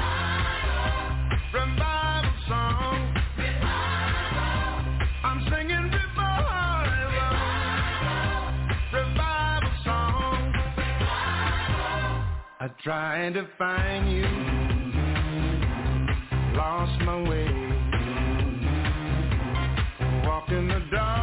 revival 1.52 2.34
song. 2.48 3.00
I'm 5.26 5.40
singing 5.52 5.92
revival, 5.92 7.28
revival 8.94 9.74
song. 9.84 10.54
I 12.62 12.70
to 13.34 13.48
find 13.58 14.10
you. 14.10 14.63
Lost 16.66 17.02
my 17.02 17.22
way. 17.30 17.46
Walked 20.26 20.50
in 20.52 20.70
the 20.70 20.82
darkness 20.92 21.23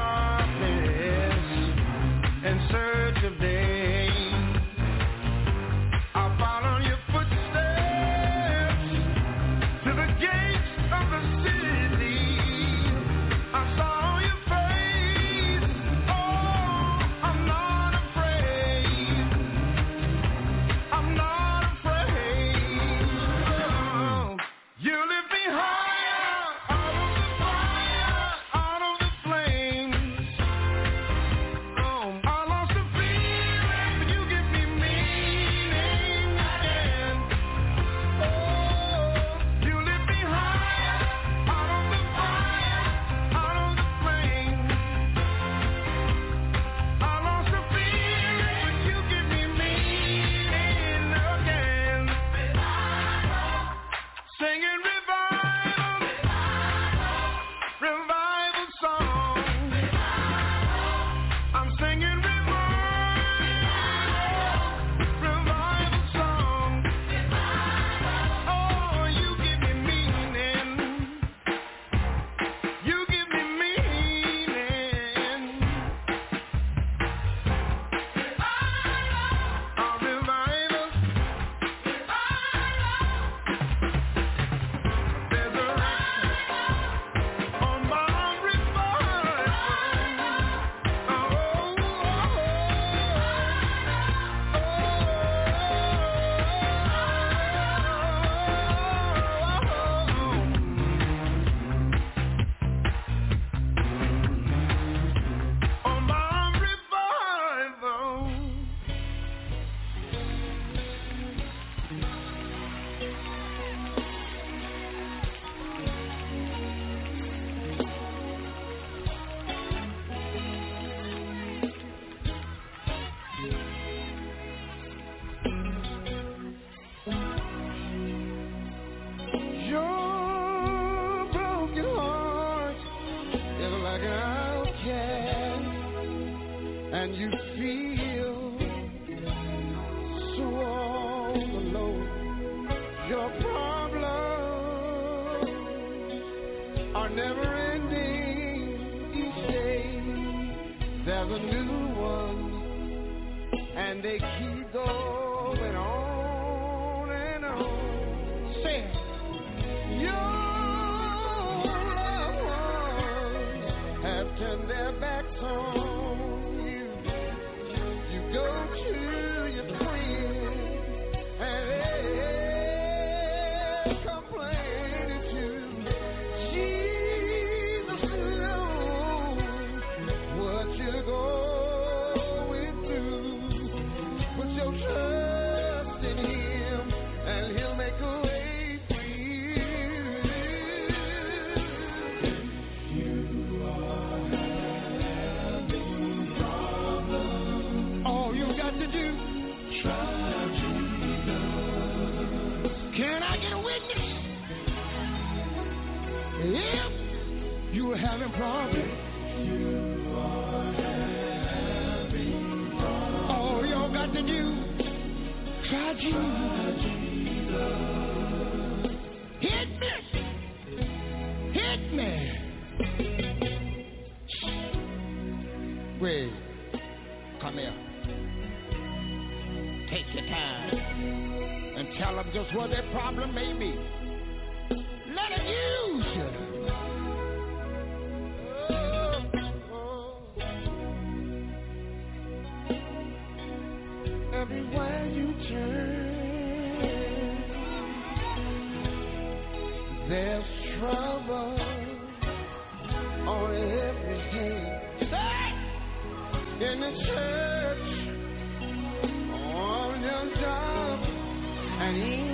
and 261.90 262.29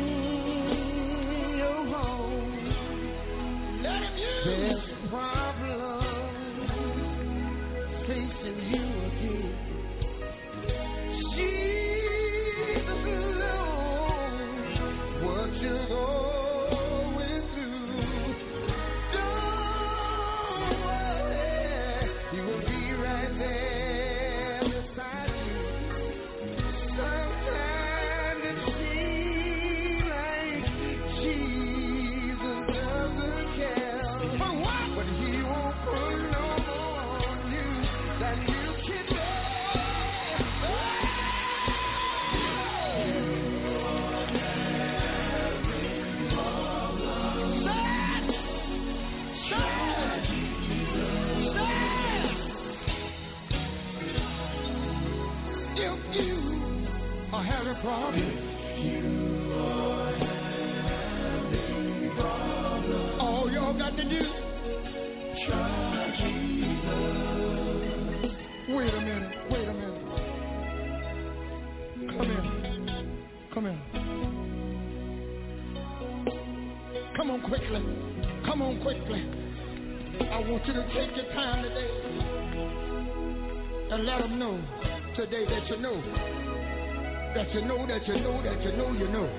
That 87.46 87.54
you 87.54 87.68
know, 87.68 87.86
that 87.86 88.08
you 88.08 88.20
know, 88.20 88.42
that 88.42 88.60
you 88.60 88.72
know, 88.72 88.90
you 88.90 89.06
know. 89.06 89.30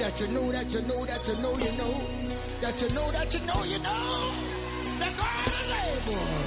That 0.00 0.20
you 0.20 0.28
know, 0.28 0.52
that 0.52 0.70
you 0.70 0.82
know, 0.82 1.06
that 1.06 1.26
you 1.26 1.34
know, 1.36 1.56
you 1.56 1.72
know. 1.72 1.94
That 2.60 2.78
you 2.78 2.90
know, 2.90 3.10
that 3.10 3.32
you 3.32 3.40
know, 3.40 3.62
you 3.64 3.78
know. 3.78 4.98
That 5.00 5.16
God 5.16 5.48
is 5.48 5.72
able. 6.06 6.39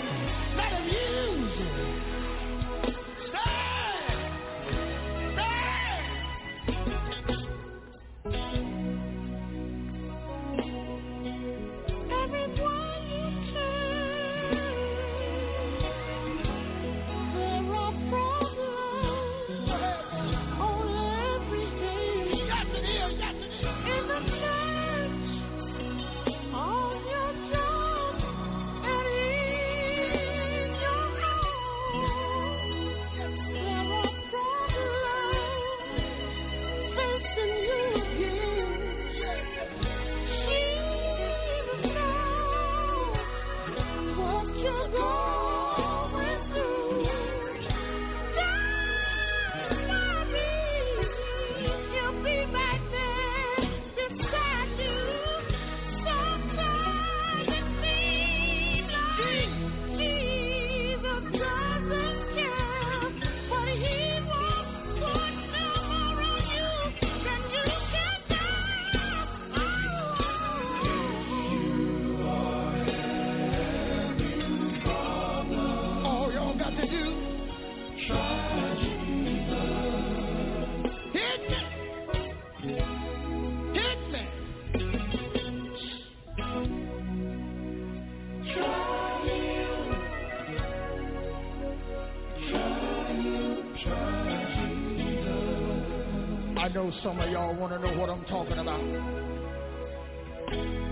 Know 96.73 96.91
some 97.03 97.19
of 97.19 97.29
y'all 97.29 97.53
want 97.53 97.71
to 97.71 97.79
know 97.79 97.95
what 97.99 98.09
I'm 98.09 98.25
talking 98.25 98.57
about. 98.57 98.81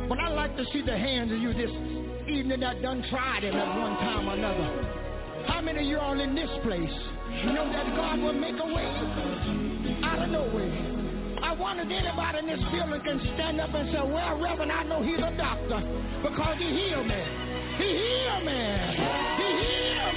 But 0.08 0.20
I 0.20 0.30
like 0.30 0.56
to 0.58 0.66
see 0.72 0.84
the 0.86 0.96
hands 0.96 1.32
of 1.32 1.40
you 1.40 1.54
this 1.54 1.72
evening 2.30 2.60
that 2.60 2.84
done 2.84 3.04
tried 3.10 3.44
him 3.44 3.56
at 3.56 3.80
one 3.80 3.98
time 3.98 4.30
or 4.30 4.36
another. 4.36 5.48
How 5.48 5.60
many 5.60 5.80
of 5.80 5.86
you 5.86 5.98
all 5.98 6.20
in 6.20 6.36
this 6.36 6.50
place 6.62 6.94
know 7.50 7.66
that 7.66 7.96
God 7.96 8.20
will 8.22 8.34
make 8.34 8.62
a 8.62 8.66
way 8.66 8.86
out 10.06 10.22
of 10.22 10.30
no 10.30 10.44
way? 10.54 10.70
I 11.42 11.54
wonder 11.58 11.82
if 11.82 11.90
anybody 11.90 12.38
in 12.38 12.46
this 12.46 12.62
building 12.70 13.02
can 13.02 13.20
stand 13.34 13.60
up 13.60 13.74
and 13.74 13.90
say, 13.90 14.06
well, 14.06 14.38
Reverend, 14.38 14.72
I 14.72 14.84
know 14.84 15.02
he's 15.02 15.18
a 15.18 15.34
doctor 15.36 15.82
because 16.22 16.58
he 16.60 16.70
healed 16.78 17.08
me. 17.08 17.22
He 17.82 17.90
healed 17.90 18.46
me. 18.46 18.62
He 19.42 19.48
healed 19.66 20.11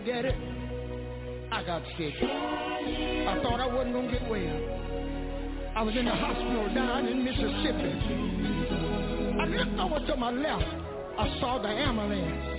forget 0.00 0.24
it. 0.24 0.34
I 1.52 1.62
got 1.64 1.82
sick. 1.98 2.14
I 2.22 3.38
thought 3.42 3.60
I 3.60 3.66
wasn't 3.66 3.92
going 3.92 4.08
to 4.08 4.12
get 4.18 4.30
well. 4.30 4.60
I 5.76 5.82
was 5.82 5.94
in 5.96 6.04
the 6.06 6.14
hospital 6.14 6.72
down 6.74 7.06
in 7.06 7.24
Mississippi. 7.24 7.92
I 9.40 9.44
looked 9.44 9.78
over 9.78 10.06
to 10.06 10.16
my 10.16 10.30
left. 10.30 10.64
I 11.18 11.38
saw 11.40 11.60
the 11.60 11.68
ambulance. 11.68 12.56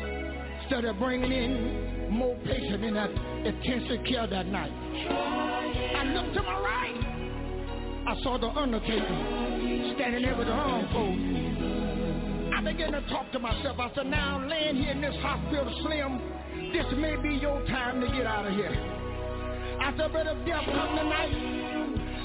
Of 0.71 0.99
bringing 0.99 1.33
in 1.33 2.09
more 2.11 2.33
patients 2.45 2.81
in 2.81 2.93
that 2.93 3.09
intensive 3.09 4.05
care 4.07 4.25
that 4.25 4.45
night. 4.45 4.71
I 4.71 6.05
looked 6.15 6.33
to 6.35 6.43
my 6.43 6.59
right. 6.61 8.07
I 8.07 8.15
saw 8.23 8.37
the 8.37 8.47
undertaker 8.47 9.93
standing 9.95 10.21
there 10.23 10.37
with 10.37 10.47
the 10.47 10.53
arm 10.53 10.87
folded. 10.93 12.55
I 12.55 12.61
began 12.63 12.93
to 12.93 13.01
talk 13.09 13.29
to 13.33 13.39
myself. 13.39 13.79
I 13.79 13.91
said, 13.93 14.05
now 14.05 14.37
I'm 14.37 14.47
laying 14.47 14.77
here 14.77 14.91
in 14.91 15.01
this 15.01 15.15
hospital, 15.21 15.77
Slim. 15.83 16.30
This 16.71 16.85
may 16.97 17.17
be 17.17 17.35
your 17.35 17.59
time 17.67 17.99
to 17.99 18.07
get 18.07 18.25
out 18.25 18.47
of 18.47 18.53
here. 18.53 18.71
I 18.71 19.91
said, 19.97 20.13
but 20.13 20.25
if 20.25 20.45
death 20.45 20.63
come 20.63 20.95
tonight, 20.95 21.35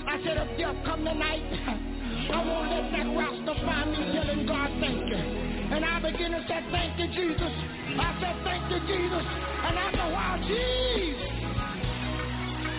I 0.07 0.23
said, 0.23 0.37
if 0.39 0.57
death 0.57 0.77
come 0.87 1.05
tonight, 1.05 1.43
I 2.31 2.47
won't 2.47 2.71
let 2.71 2.93
that 2.95 3.11
Rasta 3.11 3.55
find 3.67 3.91
me 3.91 3.99
telling 4.15 4.47
God 4.47 4.71
thank 4.79 5.09
you. 5.11 5.17
And 5.17 5.85
I 5.85 5.99
begin 5.99 6.31
to 6.31 6.45
say, 6.47 6.63
thank 6.71 6.97
you, 6.97 7.09
Jesus. 7.09 7.53
I 7.99 8.15
said, 8.23 8.37
thank 8.45 8.71
you, 8.71 8.79
Jesus. 8.87 9.27
And 9.67 9.79
after 9.83 10.07
a 10.07 10.11
while, 10.15 10.39
Jesus, 10.47 11.27